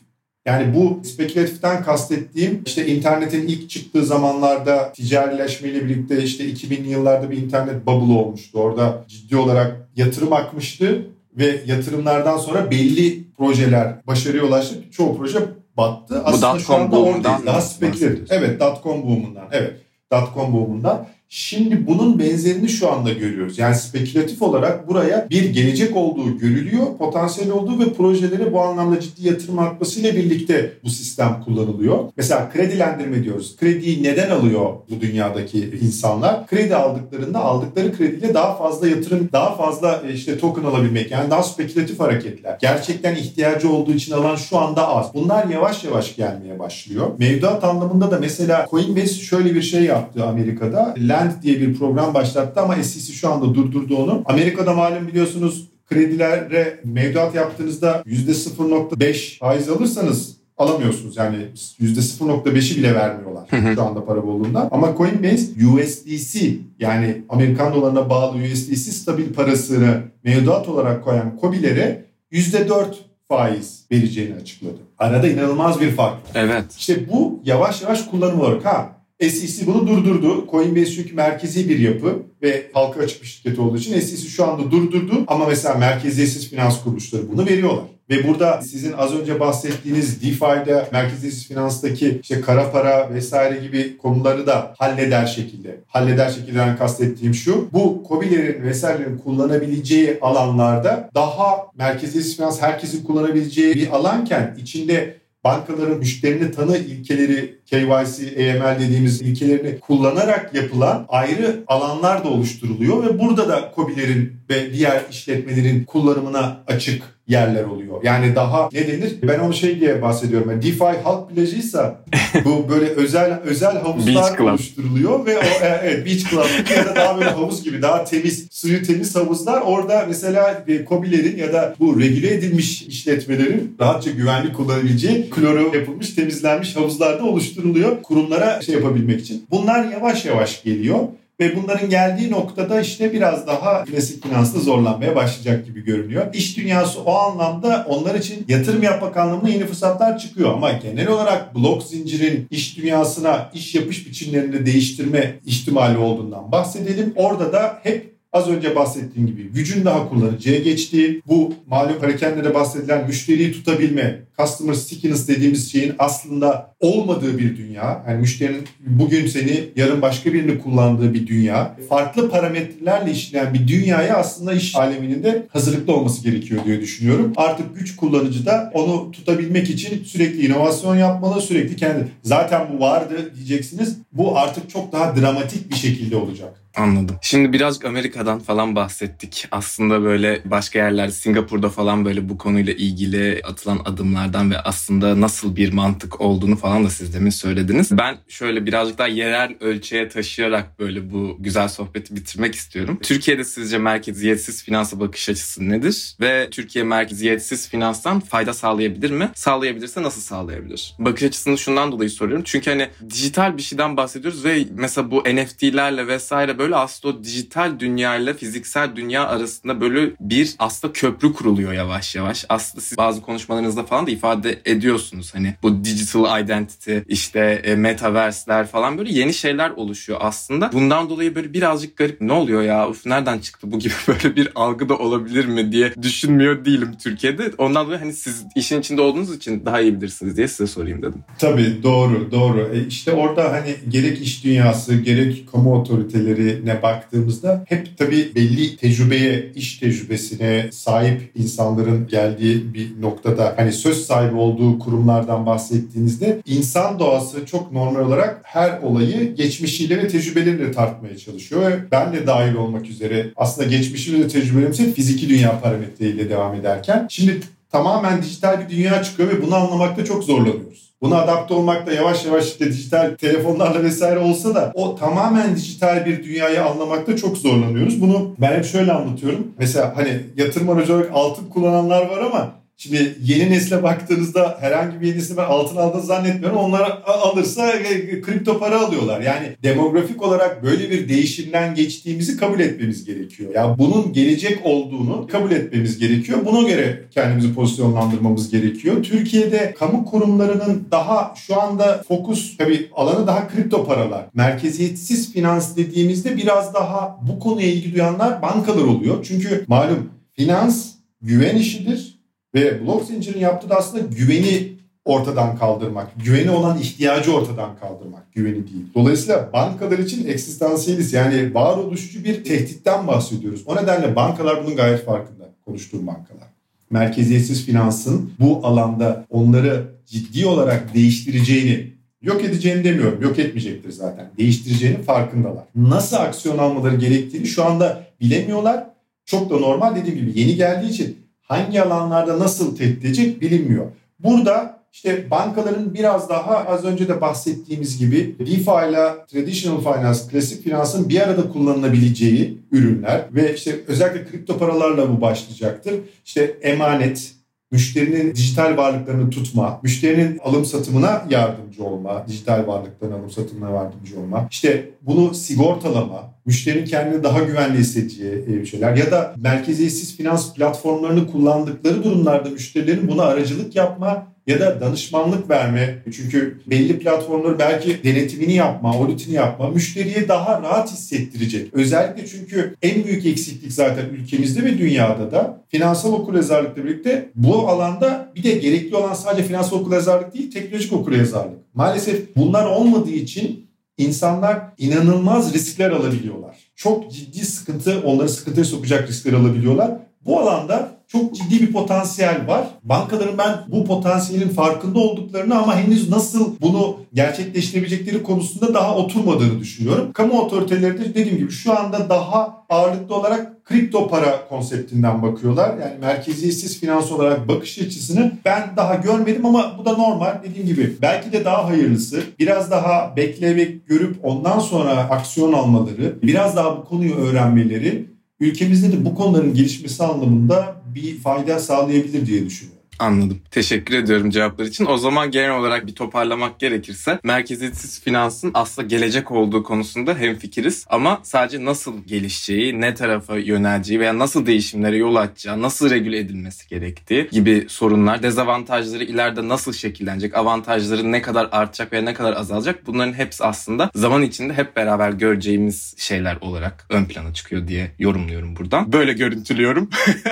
Yani 0.49 0.75
bu 0.75 1.07
spekülatiften 1.07 1.83
kastettiğim 1.83 2.61
işte 2.65 2.87
internetin 2.87 3.47
ilk 3.47 3.69
çıktığı 3.69 4.05
zamanlarda 4.05 4.93
ticarileşmeyle 4.93 5.85
birlikte 5.85 6.23
işte 6.23 6.43
2000'li 6.49 6.89
yıllarda 6.89 7.31
bir 7.31 7.37
internet 7.37 7.85
bubble 7.85 8.13
olmuştu. 8.13 8.59
Orada 8.59 9.03
ciddi 9.07 9.37
olarak 9.37 9.89
yatırım 9.95 10.33
akmıştı 10.33 11.05
ve 11.37 11.61
yatırımlardan 11.65 12.37
sonra 12.37 12.71
belli 12.71 13.23
projeler 13.37 13.95
başarıya 14.07 14.43
ulaştı. 14.43 14.75
Çoğu 14.91 15.17
proje 15.17 15.39
battı. 15.77 16.21
Aslında 16.25 16.55
bu 16.55 16.59
şu 16.59 16.75
anda 16.75 16.99
orada 16.99 17.39
daha 17.45 17.61
spekülatif. 17.61 18.31
Evet, 18.31 18.59
dot-com 18.61 19.03
boomundan. 19.03 19.47
Evet, 19.51 19.73
dot-com 20.11 20.53
boomundan. 20.53 21.07
Şimdi 21.31 21.87
bunun 21.87 22.19
benzerini 22.19 22.69
şu 22.69 22.91
anda 22.91 23.13
görüyoruz. 23.13 23.59
Yani 23.59 23.75
spekülatif 23.75 24.41
olarak 24.41 24.87
buraya 24.87 25.27
bir 25.29 25.49
gelecek 25.49 25.95
olduğu 25.95 26.37
görülüyor, 26.37 26.97
potansiyel 26.97 27.51
olduğu 27.51 27.79
ve 27.79 27.93
projeleri 27.93 28.53
bu 28.53 28.61
anlamda 28.61 28.99
ciddi 28.99 29.27
yatırım 29.27 29.59
artmasıyla 29.59 30.15
birlikte 30.15 30.73
bu 30.83 30.89
sistem 30.89 31.41
kullanılıyor. 31.45 31.99
Mesela 32.17 32.49
kredilendirme 32.49 33.23
diyoruz. 33.23 33.55
Krediyi 33.59 34.03
neden 34.03 34.29
alıyor 34.29 34.73
bu 34.89 35.01
dünyadaki 35.01 35.69
insanlar? 35.81 36.47
Kredi 36.47 36.75
aldıklarında 36.75 37.39
aldıkları 37.39 37.97
krediyle 37.97 38.33
daha 38.33 38.55
fazla 38.57 38.87
yatırım, 38.87 39.29
daha 39.33 39.55
fazla 39.55 40.03
e, 40.07 40.13
işte 40.13 40.37
token 40.37 40.63
alabilmek. 40.63 41.11
Yani 41.11 41.29
daha 41.29 41.43
spekülatif 41.43 41.99
hareketler. 41.99 42.57
Gerçekten 42.61 43.15
ihtiyacı 43.15 43.69
olduğu 43.71 43.93
için 43.93 44.13
alan 44.13 44.35
şu 44.35 44.57
anda 44.57 44.87
az. 44.87 45.13
Bunlar 45.13 45.47
yavaş 45.47 45.83
yavaş 45.83 46.15
gelmeye 46.15 46.59
başlıyor. 46.59 47.07
Mevduat 47.17 47.63
anlamında 47.63 48.11
da 48.11 48.19
mesela 48.19 48.67
Coinbase 48.71 49.13
şöyle 49.13 49.55
bir 49.55 49.61
şey 49.61 49.83
yaptı 49.83 50.25
Amerika'da. 50.25 50.95
Lend 51.19 51.31
diye 51.43 51.61
bir 51.61 51.77
program 51.77 52.13
başlattı 52.13 52.61
ama 52.61 52.75
SEC 52.75 53.13
şu 53.13 53.31
anda 53.31 53.55
durdurdu 53.55 53.97
onu. 53.97 54.23
Amerika'da 54.25 54.73
malum 54.73 55.07
biliyorsunuz 55.07 55.69
kredilere 55.89 56.79
mevduat 56.83 57.35
yaptığınızda 57.35 58.03
%0.5 58.05 59.37
faiz 59.37 59.69
alırsanız 59.69 60.35
alamıyorsunuz. 60.57 61.17
Yani 61.17 61.37
%0.5'i 61.81 62.77
bile 62.77 62.95
vermiyorlar 62.95 63.47
şu 63.75 63.83
anda 63.83 64.05
para 64.05 64.23
bolluğunda. 64.27 64.69
Ama 64.71 64.95
Coinbase 64.97 65.45
USDC 65.67 66.57
yani 66.79 67.21
Amerikan 67.29 67.73
dolarına 67.73 68.09
bağlı 68.09 68.37
USDC 68.37 68.91
stabil 68.91 69.33
parasını 69.33 70.01
mevduat 70.23 70.67
olarak 70.69 71.03
koyan 71.03 71.37
COBİ'lere 71.41 72.05
%4 72.31 72.85
faiz 73.27 73.85
vereceğini 73.91 74.35
açıkladı. 74.35 74.77
Arada 74.97 75.27
inanılmaz 75.27 75.81
bir 75.81 75.91
fark. 75.91 76.17
Evet. 76.35 76.65
İşte 76.77 77.09
bu 77.09 77.41
yavaş 77.45 77.81
yavaş 77.81 78.05
kullanım 78.05 78.41
olarak 78.41 78.65
ha 78.65 78.98
SEC 79.21 79.67
bunu 79.67 79.87
durdurdu. 79.87 80.47
Coinbase 80.51 80.91
çünkü 80.91 81.15
merkezi 81.15 81.69
bir 81.69 81.79
yapı 81.79 82.23
ve 82.41 82.65
halka 82.73 82.99
açık 82.99 83.21
bir 83.21 83.27
şirket 83.27 83.59
olduğu 83.59 83.77
için 83.77 83.99
SEC 83.99 84.27
şu 84.27 84.45
anda 84.45 84.71
durdurdu. 84.71 85.23
Ama 85.27 85.45
mesela 85.45 85.75
merkeziyetsiz 85.75 86.49
finans 86.49 86.83
kuruluşları 86.83 87.31
bunu 87.31 87.45
veriyorlar. 87.45 87.85
Ve 88.09 88.27
burada 88.27 88.61
sizin 88.61 88.93
az 88.93 89.13
önce 89.13 89.39
bahsettiğiniz 89.39 90.21
DeFi'de 90.21 90.87
merkeziyetsiz 90.91 91.47
finanstaki 91.47 92.19
işte 92.21 92.41
kara 92.41 92.71
para 92.71 93.13
vesaire 93.13 93.59
gibi 93.59 93.97
konuları 93.97 94.47
da 94.47 94.73
halleder 94.77 95.25
şekilde. 95.25 95.79
Halleder 95.87 96.29
şekilden 96.29 96.77
kastettiğim 96.77 97.33
şu. 97.33 97.69
Bu 97.73 98.03
COBİ'lerin 98.07 98.63
vesairelerin 98.63 99.17
kullanabileceği 99.17 100.17
alanlarda 100.21 101.09
daha 101.15 101.57
merkeziyetsiz 101.77 102.35
finans 102.35 102.61
herkesin 102.61 103.03
kullanabileceği 103.03 103.75
bir 103.75 103.95
alanken 103.95 104.55
içinde 104.61 105.18
bankaların 105.43 105.97
müşterini 105.97 106.51
tanı 106.51 106.77
ilkeleri 106.77 107.59
KYC, 107.65 108.53
AML 108.53 108.79
dediğimiz 108.79 109.21
ilkelerini 109.21 109.79
kullanarak 109.79 110.55
yapılan 110.55 111.05
ayrı 111.09 111.63
alanlar 111.67 112.23
da 112.23 112.29
oluşturuluyor 112.29 113.03
ve 113.03 113.19
burada 113.19 113.49
da 113.49 113.71
COBİ'lerin 113.75 114.33
ve 114.49 114.73
diğer 114.73 115.03
işletmelerin 115.09 115.83
kullanımına 115.83 116.63
açık 116.67 117.18
yerler 117.29 117.63
oluyor. 117.63 118.03
Yani 118.03 118.35
daha 118.35 118.69
ne 118.73 118.87
denir? 118.87 119.15
Ben 119.23 119.39
onu 119.39 119.53
şey 119.53 119.79
diye 119.79 120.01
bahsediyorum. 120.01 120.49
Yani 120.49 120.61
DeFi 120.61 120.83
halk 121.03 121.29
plajıysa 121.29 122.01
bu 122.45 122.69
böyle 122.69 122.85
özel 122.85 123.39
özel 123.43 123.77
havuzlar 123.77 124.39
oluşturuluyor 124.39 125.25
ve 125.25 125.37
o 125.37 125.41
e, 125.41 125.79
evet 125.83 126.05
beach 126.05 126.29
club 126.29 126.77
ya 126.77 126.85
da 126.85 126.95
daha 126.95 127.17
böyle 127.17 127.29
havuz 127.29 127.63
gibi 127.63 127.81
daha 127.81 128.03
temiz 128.03 128.47
suyu 128.51 128.83
temiz 128.83 129.15
havuzlar 129.15 129.61
orada 129.61 130.05
mesela 130.07 130.65
COBİ'lerin 130.89 131.37
ya 131.37 131.53
da 131.53 131.75
bu 131.79 131.99
regüle 131.99 132.33
edilmiş 132.33 132.81
işletmelerin 132.81 133.75
rahatça 133.79 134.11
güvenli 134.11 134.53
kullanabileceği 134.53 135.29
kloru 135.29 135.77
yapılmış 135.77 136.09
temizlenmiş 136.09 136.75
havuzlarda 136.75 137.23
oluşturuluyor 137.23 138.01
kurumlara 138.01 138.61
şey 138.61 138.75
yapabilmek 138.75 139.21
için. 139.21 139.45
Bunlar 139.51 139.91
yavaş 139.91 140.25
yavaş 140.25 140.63
geliyor. 140.63 140.99
Ve 141.39 141.55
bunların 141.55 141.89
geldiği 141.89 142.31
noktada 142.31 142.81
işte 142.81 143.13
biraz 143.13 143.47
daha 143.47 143.85
klasik 143.85 144.23
finansta 144.23 144.59
zorlanmaya 144.59 145.15
başlayacak 145.15 145.65
gibi 145.65 145.83
görünüyor. 145.85 146.33
İş 146.33 146.57
dünyası 146.57 147.01
o 147.01 147.15
anlamda 147.15 147.85
onlar 147.89 148.15
için 148.15 148.45
yatırım 148.47 148.83
yapmak 148.83 149.17
anlamında 149.17 149.49
yeni 149.49 149.65
fırsatlar 149.65 150.17
çıkıyor. 150.17 150.53
Ama 150.53 150.71
genel 150.71 151.07
olarak 151.07 151.55
blok 151.55 151.83
zincirin 151.83 152.47
iş 152.51 152.77
dünyasına 152.77 153.49
iş 153.53 153.75
yapış 153.75 154.07
biçimlerini 154.07 154.65
değiştirme 154.65 155.39
ihtimali 155.45 155.97
olduğundan 155.97 156.51
bahsedelim. 156.51 157.13
Orada 157.15 157.53
da 157.53 157.79
hep 157.83 158.19
Az 158.33 158.49
önce 158.49 158.75
bahsettiğim 158.75 159.27
gibi 159.27 159.43
gücün 159.43 159.85
daha 159.85 160.09
kullanıcıya 160.09 160.59
geçtiği, 160.59 161.21
bu 161.27 161.53
malum 161.67 161.99
hareketlere 161.99 162.53
bahsedilen 162.53 163.07
müşteriyi 163.07 163.51
tutabilme, 163.51 164.21
customer 164.39 164.73
stickiness 164.73 165.27
dediğimiz 165.27 165.71
şeyin 165.71 165.93
aslında 165.99 166.75
olmadığı 166.79 167.37
bir 167.37 167.57
dünya. 167.57 168.03
Yani 168.07 168.19
müşterinin 168.19 168.67
bugün 168.79 169.27
seni 169.27 169.63
yarın 169.75 170.01
başka 170.01 170.33
birini 170.33 170.59
kullandığı 170.59 171.13
bir 171.13 171.27
dünya. 171.27 171.75
Farklı 171.89 172.29
parametrelerle 172.29 173.11
işleyen 173.11 173.53
bir 173.53 173.67
dünyaya 173.67 174.17
aslında 174.17 174.53
iş 174.53 174.75
aleminin 174.75 175.23
de 175.23 175.47
hazırlıklı 175.49 175.95
olması 175.95 176.23
gerekiyor 176.23 176.65
diye 176.65 176.81
düşünüyorum. 176.81 177.33
Artık 177.35 177.75
güç 177.79 177.95
kullanıcı 177.95 178.45
da 178.45 178.71
onu 178.73 179.11
tutabilmek 179.11 179.69
için 179.69 180.03
sürekli 180.03 180.45
inovasyon 180.45 180.95
yapmalı, 180.95 181.41
sürekli 181.41 181.75
kendi. 181.75 182.07
Zaten 182.23 182.67
bu 182.73 182.79
vardı 182.79 183.31
diyeceksiniz. 183.35 183.97
Bu 184.11 184.37
artık 184.37 184.69
çok 184.69 184.91
daha 184.91 185.15
dramatik 185.15 185.69
bir 185.69 185.75
şekilde 185.75 186.15
olacak. 186.15 186.59
Anladım. 186.75 187.15
Şimdi 187.21 187.53
birazcık 187.53 187.85
Amerika'dan 187.85 188.39
falan 188.39 188.75
bahsettik. 188.75 189.47
Aslında 189.51 190.03
böyle 190.03 190.41
başka 190.45 190.79
yerlerde 190.79 191.11
Singapur'da 191.11 191.69
falan 191.69 192.05
böyle 192.05 192.29
bu 192.29 192.37
konuyla 192.37 192.73
ilgili 192.73 193.41
atılan 193.43 193.79
adımlardan 193.85 194.51
ve 194.51 194.59
aslında 194.59 195.21
nasıl 195.21 195.55
bir 195.55 195.73
mantık 195.73 196.21
olduğunu 196.21 196.55
falan 196.55 196.68
da 196.69 196.89
siz 196.89 197.13
demin 197.13 197.29
söylediniz. 197.29 197.91
Ben 197.91 198.17
şöyle 198.27 198.65
birazcık 198.65 198.97
daha 198.97 199.07
yerel 199.07 199.55
ölçüye 199.59 200.09
taşıyarak 200.09 200.79
böyle 200.79 201.11
bu 201.11 201.37
güzel 201.39 201.67
sohbeti 201.67 202.15
bitirmek 202.15 202.55
istiyorum. 202.55 202.99
Türkiye'de 203.03 203.43
sizce 203.43 203.77
merkeziyetsiz 203.77 204.63
finansa 204.63 204.99
bakış 204.99 205.29
açısı 205.29 205.69
nedir? 205.69 206.15
Ve 206.21 206.47
Türkiye 206.51 206.83
merkeziyetsiz 206.85 207.69
finanstan 207.69 208.19
fayda 208.19 208.53
sağlayabilir 208.53 209.11
mi? 209.11 209.31
Sağlayabilirse 209.35 210.03
nasıl 210.03 210.21
sağlayabilir? 210.21 210.95
Bakış 210.99 211.23
açısını 211.23 211.57
şundan 211.57 211.91
dolayı 211.91 212.09
soruyorum. 212.09 212.43
Çünkü 212.45 212.69
hani 212.69 212.89
dijital 213.09 213.57
bir 213.57 213.61
şeyden 213.61 213.97
bahsediyoruz 213.97 214.45
ve 214.45 214.65
mesela 214.75 215.11
bu 215.11 215.19
NFT'lerle 215.19 216.07
vesaire 216.07 216.57
böyle 216.57 216.75
aslında 216.75 217.17
o 217.17 217.23
dijital 217.23 217.79
dünya 217.79 218.15
ile 218.15 218.33
fiziksel 218.33 218.95
dünya 218.95 219.27
arasında 219.27 219.81
böyle 219.81 220.11
bir 220.19 220.55
aslında 220.59 220.93
köprü 220.93 221.33
kuruluyor 221.33 221.73
yavaş 221.73 222.15
yavaş. 222.15 222.45
Aslında 222.49 222.81
siz 222.81 222.97
bazı 222.97 223.21
konuşmalarınızda 223.21 223.83
falan 223.83 224.07
da 224.07 224.11
ifade 224.11 224.61
ediyorsunuz. 224.65 225.35
Hani 225.35 225.55
bu 225.63 225.85
digital 225.85 226.41
identity 226.43 226.58
işte 227.07 227.39
e, 227.39 227.75
metaverse'ler 227.75 228.67
falan 228.67 228.97
böyle 228.97 229.11
yeni 229.11 229.33
şeyler 229.33 229.69
oluşuyor 229.69 230.19
aslında. 230.21 230.71
Bundan 230.73 231.09
dolayı 231.09 231.35
böyle 231.35 231.53
birazcık 231.53 231.97
garip 231.97 232.21
ne 232.21 232.33
oluyor 232.33 232.61
ya 232.61 232.89
uf 232.89 233.05
nereden 233.05 233.39
çıktı 233.39 233.71
bu 233.71 233.79
gibi 233.79 233.93
böyle 234.07 234.35
bir 234.35 234.49
algı 234.55 234.89
da 234.89 234.97
olabilir 234.97 235.45
mi 235.45 235.71
diye 235.71 235.93
düşünmüyor 236.01 236.65
değilim 236.65 236.91
Türkiye'de. 237.03 237.51
Ondan 237.57 237.85
dolayı 237.85 237.99
hani 237.99 238.13
siz 238.13 238.43
işin 238.55 238.79
içinde 238.79 239.01
olduğunuz 239.01 239.35
için 239.35 239.65
daha 239.65 239.81
iyi 239.81 239.95
bilirsiniz 239.95 240.37
diye 240.37 240.47
size 240.47 240.67
sorayım 240.67 241.01
dedim. 241.01 241.23
Tabii 241.39 241.83
doğru 241.83 242.31
doğru. 242.31 242.71
E 242.73 242.87
işte 242.87 243.11
orada 243.11 243.51
hani 243.51 243.75
gerek 243.89 244.21
iş 244.21 244.43
dünyası 244.43 244.95
gerek 244.95 245.45
kamu 245.51 245.75
otoriteleri 245.75 246.65
ne 246.65 246.81
baktığımızda 246.81 247.65
hep 247.67 247.97
tabii 247.97 248.31
belli 248.35 248.77
tecrübeye, 248.77 249.51
iş 249.55 249.77
tecrübesine 249.77 250.69
sahip 250.71 251.31
insanların 251.35 252.07
geldiği 252.07 252.73
bir 252.73 253.01
noktada 253.01 253.53
hani 253.57 253.71
söz 253.71 254.05
sahibi 254.05 254.35
olduğu 254.35 254.79
kurumlardan 254.79 255.45
bahsettiğinizde 255.45 256.41
insan 256.49 256.99
doğası 256.99 257.45
çok 257.45 257.71
normal 257.71 258.05
olarak 258.05 258.41
her 258.43 258.81
olayı 258.81 259.35
geçmişiyle 259.35 259.97
ve 259.97 260.07
tecrübeleriyle 260.07 260.71
tartmaya 260.71 261.17
çalışıyor. 261.17 261.71
Ve 261.71 261.91
ben 261.91 262.13
de 262.13 262.27
dahil 262.27 262.53
olmak 262.53 262.89
üzere 262.89 263.31
aslında 263.35 263.67
geçmişim 263.67 264.23
ve 264.23 264.27
tecrübelerimiz 264.27 264.93
fiziki 264.93 265.29
dünya 265.29 265.59
parametreleriyle 265.61 266.29
devam 266.29 266.55
ederken 266.55 267.07
şimdi 267.09 267.39
tamamen 267.71 268.21
dijital 268.21 268.59
bir 268.59 268.69
dünya 268.69 269.03
çıkıyor 269.03 269.29
ve 269.29 269.41
bunu 269.41 269.55
anlamakta 269.55 270.05
çok 270.05 270.23
zorlanıyoruz. 270.23 270.89
Buna 271.01 271.17
adapte 271.21 271.53
olmakta 271.53 271.93
yavaş 271.93 272.25
yavaş 272.25 272.47
işte 272.47 272.67
dijital 272.67 273.15
telefonlarla 273.15 273.83
vesaire 273.83 274.19
olsa 274.19 274.55
da 274.55 274.71
o 274.73 274.95
tamamen 274.95 275.55
dijital 275.55 276.05
bir 276.05 276.23
dünyayı 276.23 276.65
anlamakta 276.65 277.17
çok 277.17 277.37
zorlanıyoruz. 277.37 278.01
Bunu 278.01 278.35
ben 278.37 278.57
hep 278.57 278.65
şöyle 278.65 278.91
anlatıyorum. 278.91 279.47
Mesela 279.57 279.93
hani 279.95 280.21
yatırım 280.37 280.69
aracı 280.69 280.93
olarak 280.93 281.11
altın 281.13 281.45
kullananlar 281.45 282.09
var 282.09 282.21
ama 282.21 282.51
Şimdi 282.81 283.15
yeni 283.23 283.51
nesle 283.51 283.83
baktığınızda 283.83 284.57
herhangi 284.59 285.01
bir 285.01 285.07
yeni 285.07 285.17
nesil 285.17 285.37
ben 285.37 285.45
altın 285.45 285.75
aldığını 285.75 286.01
zannetmiyorum. 286.01 286.57
Onlar 286.57 287.03
alırsa 287.05 287.71
e, 287.71 288.21
kripto 288.21 288.59
para 288.59 288.81
alıyorlar. 288.81 289.21
Yani 289.21 289.55
demografik 289.63 290.23
olarak 290.23 290.63
böyle 290.63 290.89
bir 290.89 291.09
değişimden 291.09 291.75
geçtiğimizi 291.75 292.37
kabul 292.37 292.59
etmemiz 292.59 293.05
gerekiyor. 293.05 293.55
Ya 293.55 293.61
yani 293.61 293.77
bunun 293.77 294.13
gelecek 294.13 294.59
olduğunu 294.63 295.27
kabul 295.27 295.51
etmemiz 295.51 295.99
gerekiyor. 295.99 296.45
Buna 296.45 296.69
göre 296.69 297.03
kendimizi 297.11 297.53
pozisyonlandırmamız 297.53 298.51
gerekiyor. 298.51 299.03
Türkiye'de 299.03 299.73
kamu 299.79 300.05
kurumlarının 300.05 300.87
daha 300.91 301.33
şu 301.35 301.61
anda 301.61 302.03
fokus 302.07 302.57
tabii 302.57 302.89
alanı 302.95 303.27
daha 303.27 303.47
kripto 303.47 303.85
paralar. 303.85 304.25
Merkeziyetsiz 304.33 305.33
finans 305.33 305.77
dediğimizde 305.77 306.37
biraz 306.37 306.73
daha 306.73 307.19
bu 307.27 307.39
konuya 307.39 307.67
ilgi 307.67 307.93
duyanlar 307.93 308.41
bankalar 308.41 308.83
oluyor. 308.83 309.25
Çünkü 309.27 309.65
malum 309.67 310.09
finans 310.35 310.85
güven 311.21 311.55
işidir 311.55 312.08
ve 312.53 312.85
blok 312.85 313.05
zincirin 313.05 313.39
yaptığı 313.39 313.69
da 313.69 313.75
aslında 313.75 314.03
güveni 314.15 314.79
ortadan 315.05 315.57
kaldırmak. 315.57 316.07
Güveni 316.25 316.51
olan 316.51 316.77
ihtiyacı 316.77 317.33
ortadan 317.33 317.79
kaldırmak. 317.79 318.33
Güveni 318.33 318.55
değil. 318.55 318.85
Dolayısıyla 318.95 319.49
bankalar 319.53 319.99
için 319.99 320.27
eksistansiyelist 320.27 321.13
yani 321.13 321.53
varoluşçu 321.53 322.23
bir 322.23 322.43
tehditten 322.43 323.07
bahsediyoruz. 323.07 323.63
O 323.65 323.75
nedenle 323.75 324.15
bankalar 324.15 324.65
bunun 324.65 324.75
gayet 324.75 325.05
farkında. 325.05 325.49
Konuştuğum 325.65 326.07
bankalar. 326.07 326.47
Merkeziyetsiz 326.89 327.65
finansın 327.65 328.31
bu 328.39 328.59
alanda 328.63 329.25
onları 329.29 329.87
ciddi 330.05 330.45
olarak 330.45 330.93
değiştireceğini 330.93 331.99
Yok 332.21 332.43
edeceğini 332.43 332.83
demiyorum. 332.83 333.21
Yok 333.21 333.39
etmeyecektir 333.39 333.91
zaten. 333.91 334.29
Değiştireceğini 334.37 335.01
farkındalar. 335.01 335.63
Nasıl 335.75 336.15
aksiyon 336.15 336.57
almaları 336.57 336.95
gerektiğini 336.95 337.47
şu 337.47 337.65
anda 337.65 338.03
bilemiyorlar. 338.21 338.85
Çok 339.25 339.49
da 339.49 339.57
normal 339.57 339.95
dediğim 339.95 340.19
gibi 340.19 340.39
yeni 340.39 340.55
geldiği 340.55 340.89
için 340.89 341.17
hangi 341.49 341.81
alanlarda 341.81 342.39
nasıl 342.39 342.75
tehdit 342.75 343.05
edecek 343.05 343.41
bilinmiyor. 343.41 343.85
Burada 344.19 344.79
işte 344.93 345.31
bankaların 345.31 345.93
biraz 345.93 346.29
daha 346.29 346.57
az 346.57 346.85
önce 346.85 347.07
de 347.07 347.21
bahsettiğimiz 347.21 347.97
gibi 347.97 348.35
DeFi 348.39 348.89
ile 348.89 349.25
traditional 349.31 349.79
finance, 349.79 350.19
klasik 350.31 350.63
finansın 350.63 351.09
bir 351.09 351.21
arada 351.21 351.49
kullanılabileceği 351.49 352.57
ürünler 352.71 353.21
ve 353.31 353.55
işte 353.55 353.79
özellikle 353.87 354.31
kripto 354.31 354.57
paralarla 354.57 355.09
bu 355.09 355.21
başlayacaktır. 355.21 355.93
İşte 356.25 356.57
emanet, 356.61 357.31
müşterinin 357.71 358.35
dijital 358.35 358.77
varlıklarını 358.77 359.29
tutma, 359.29 359.79
müşterinin 359.83 360.39
alım 360.43 360.65
satımına 360.65 361.25
yardımcı 361.29 361.83
olma, 361.83 362.27
dijital 362.27 362.67
varlıkların 362.67 363.11
alım 363.11 363.31
satımına 363.31 363.69
yardımcı 363.69 364.19
olma, 364.19 364.47
işte 364.51 364.89
bunu 365.01 365.33
sigortalama, 365.33 366.33
müşterinin 366.45 366.85
kendini 366.85 367.23
daha 367.23 367.39
güvenli 367.39 367.77
hissedeceği 367.77 368.67
şeyler. 368.67 368.95
Ya 368.95 369.11
da 369.11 369.33
merkeziyetsiz 369.37 370.17
finans 370.17 370.53
platformlarını 370.53 371.31
kullandıkları 371.31 372.03
durumlarda 372.03 372.49
müşterilerin 372.49 373.07
buna 373.07 373.23
aracılık 373.23 373.75
yapma 373.75 374.27
ya 374.49 374.59
da 374.59 374.81
danışmanlık 374.81 375.49
verme. 375.49 376.03
Çünkü 376.11 376.61
belli 376.67 376.99
platformları 376.99 377.59
belki 377.59 378.03
denetimini 378.03 378.53
yapma, 378.53 378.91
auditini 378.91 379.35
yapma 379.35 379.69
müşteriye 379.69 380.27
daha 380.27 380.61
rahat 380.61 380.91
hissettirecek. 380.91 381.73
Özellikle 381.73 382.27
çünkü 382.27 382.75
en 382.81 383.03
büyük 383.03 383.25
eksiklik 383.25 383.73
zaten 383.73 384.05
ülkemizde 384.05 384.63
ve 384.63 384.77
dünyada 384.77 385.31
da 385.31 385.63
finansal 385.67 386.13
okuryazarlıkla 386.13 386.83
birlikte 386.83 387.29
bu 387.35 387.67
alanda 387.69 388.31
bir 388.35 388.43
de 388.43 388.51
gerekli 388.51 388.95
olan 388.95 389.13
sadece 389.13 389.47
finansal 389.47 389.79
okuryazarlık 389.79 390.33
değil 390.33 390.51
teknolojik 390.51 390.93
okuryazarlık. 390.93 391.59
Maalesef 391.73 392.35
bunlar 392.35 392.65
olmadığı 392.65 393.11
için 393.11 393.69
insanlar 393.97 394.59
inanılmaz 394.77 395.53
riskler 395.53 395.91
alabiliyorlar. 395.91 396.57
Çok 396.75 397.11
ciddi 397.11 397.45
sıkıntı, 397.45 398.01
onları 398.05 398.29
sıkıntıya 398.29 398.65
sokacak 398.65 399.09
riskler 399.09 399.33
alabiliyorlar. 399.33 399.91
Bu 400.25 400.39
alanda 400.39 400.98
çok 401.11 401.35
ciddi 401.35 401.61
bir 401.61 401.71
potansiyel 401.71 402.47
var. 402.47 402.67
Bankaların 402.83 403.37
ben 403.37 403.57
bu 403.67 403.85
potansiyelin 403.85 404.49
farkında 404.49 404.99
olduklarını 404.99 405.59
ama 405.59 405.75
henüz 405.75 406.09
nasıl 406.09 406.55
bunu 406.61 406.97
gerçekleştirebilecekleri 407.13 408.23
konusunda 408.23 408.73
daha 408.73 408.95
oturmadığını 408.95 409.59
düşünüyorum. 409.59 410.13
Kamu 410.13 410.41
otoriteleri 410.41 410.97
de 410.99 411.15
dediğim 411.15 411.37
gibi 411.37 411.51
şu 411.51 411.79
anda 411.79 412.09
daha 412.09 412.63
ağırlıklı 412.69 413.15
olarak 413.15 413.65
kripto 413.65 414.07
para 414.07 414.47
konseptinden 414.49 415.21
bakıyorlar. 415.21 415.77
Yani 415.77 415.93
merkeziyetsiz 416.01 416.79
finans 416.79 417.11
olarak 417.11 417.47
bakış 417.47 417.79
açısını 417.79 418.31
ben 418.45 418.69
daha 418.77 418.95
görmedim 418.95 419.45
ama 419.45 419.75
bu 419.79 419.85
da 419.85 419.91
normal. 419.91 420.43
Dediğim 420.43 420.67
gibi 420.67 420.95
belki 421.01 421.31
de 421.31 421.45
daha 421.45 421.67
hayırlısı. 421.67 422.23
Biraz 422.39 422.71
daha 422.71 423.13
bekleyerek 423.15 423.87
görüp 423.87 424.15
ondan 424.23 424.59
sonra 424.59 424.91
aksiyon 424.91 425.53
almaları, 425.53 426.19
biraz 426.23 426.55
daha 426.55 426.77
bu 426.77 426.85
konuyu 426.85 427.15
öğrenmeleri 427.15 428.09
ülkemizde 428.39 428.91
de 428.91 429.05
bu 429.05 429.15
konuların 429.15 429.53
gelişmesi 429.53 430.03
anlamında 430.03 430.78
bir 431.03 431.19
fayda 431.19 431.59
sağlayabilir 431.59 432.25
diye 432.25 432.45
düşünüyorum. 432.45 432.78
Anladım. 432.99 433.41
Teşekkür 433.51 433.95
ediyorum 433.95 434.29
cevaplar 434.29 434.65
için. 434.65 434.85
O 434.85 434.97
zaman 434.97 435.31
genel 435.31 435.51
olarak 435.51 435.87
bir 435.87 435.95
toparlamak 435.95 436.59
gerekirse 436.59 437.19
merkeziyetsiz 437.23 438.01
finansın 438.01 438.51
aslında 438.53 438.87
gelecek 438.87 439.31
olduğu 439.31 439.63
konusunda 439.63 440.17
hemfikiriz. 440.17 440.85
Ama 440.89 441.19
sadece 441.23 441.65
nasıl 441.65 442.05
gelişeceği, 442.05 442.81
ne 442.81 442.95
tarafa 442.95 443.37
yöneleceği 443.37 443.99
veya 443.99 444.19
nasıl 444.19 444.45
değişimlere 444.45 444.97
yol 444.97 445.15
açacağı, 445.15 445.61
nasıl 445.61 445.89
regüle 445.89 446.19
edilmesi 446.19 446.69
gerektiği 446.69 447.29
gibi 447.31 447.65
sorunlar, 447.69 448.23
dezavantajları 448.23 449.03
ileride 449.03 449.47
nasıl 449.47 449.73
şekillenecek, 449.73 450.37
avantajları 450.37 451.11
ne 451.11 451.21
kadar 451.21 451.49
artacak 451.51 451.93
veya 451.93 452.03
ne 452.03 452.13
kadar 452.13 452.33
azalacak 452.33 452.87
bunların 452.87 453.13
hepsi 453.13 453.43
aslında 453.43 453.91
zaman 453.95 454.21
içinde 454.21 454.53
hep 454.53 454.75
beraber 454.75 455.11
göreceğimiz 455.11 455.95
şeyler 455.97 456.37
olarak 456.41 456.85
ön 456.89 457.05
plana 457.05 457.33
çıkıyor 457.33 457.67
diye 457.67 457.91
yorumluyorum 457.99 458.55
buradan. 458.55 458.93
Böyle 458.93 459.13
görüntülüyorum. 459.13 459.89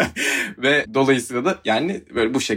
Ve 0.57 0.85
dolayısıyla 0.93 1.45
da 1.45 1.57
yani 1.65 2.01
böyle 2.15 2.33
bu 2.33 2.41
şekilde 2.41 2.56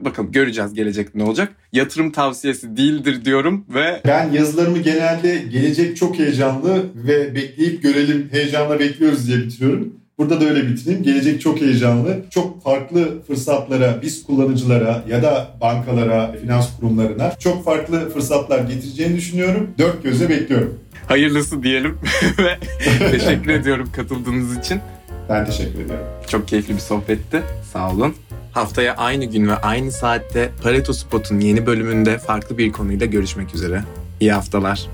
bakalım 0.00 0.32
göreceğiz 0.32 0.74
gelecekte 0.74 1.18
ne 1.18 1.22
olacak. 1.24 1.52
Yatırım 1.72 2.12
tavsiyesi 2.12 2.76
değildir 2.76 3.24
diyorum 3.24 3.64
ve 3.74 4.00
Ben 4.06 4.32
yazılarımı 4.32 4.78
genelde 4.78 5.36
gelecek 5.52 5.96
çok 5.96 6.18
heyecanlı 6.18 6.82
ve 6.94 7.34
bekleyip 7.34 7.82
görelim 7.82 8.28
heyecanla 8.32 8.78
bekliyoruz 8.80 9.26
diye 9.28 9.38
bitiriyorum. 9.38 9.94
Burada 10.18 10.40
da 10.40 10.44
öyle 10.44 10.68
bitireyim. 10.68 11.02
Gelecek 11.02 11.40
çok 11.40 11.60
heyecanlı. 11.60 12.16
Çok 12.30 12.62
farklı 12.62 13.22
fırsatlara, 13.26 13.98
biz 14.02 14.22
kullanıcılara 14.22 15.04
ya 15.08 15.22
da 15.22 15.48
bankalara, 15.60 16.32
finans 16.40 16.76
kurumlarına 16.80 17.32
çok 17.38 17.64
farklı 17.64 18.10
fırsatlar 18.12 18.58
getireceğini 18.58 19.16
düşünüyorum. 19.16 19.70
Dört 19.78 20.02
gözle 20.02 20.28
bekliyorum. 20.28 20.78
hayırlısı 21.08 21.62
diyelim 21.62 21.98
ve 22.38 22.58
teşekkür 23.10 23.50
ediyorum 23.50 23.88
katıldığınız 23.96 24.58
için. 24.58 24.80
Ben 25.28 25.46
teşekkür 25.46 25.80
ediyorum. 25.80 26.06
Çok 26.28 26.48
keyifli 26.48 26.74
bir 26.74 26.80
sohbetti. 26.80 27.42
Sağ 27.72 27.90
olun. 27.90 28.14
Haftaya 28.52 28.94
aynı 28.94 29.24
gün 29.24 29.48
ve 29.48 29.54
aynı 29.54 29.92
saatte 29.92 30.50
Pareto 30.62 30.92
Spot'un 30.92 31.40
yeni 31.40 31.66
bölümünde 31.66 32.18
farklı 32.18 32.58
bir 32.58 32.72
konuyla 32.72 33.06
görüşmek 33.06 33.54
üzere. 33.54 33.82
İyi 34.20 34.32
haftalar. 34.32 34.86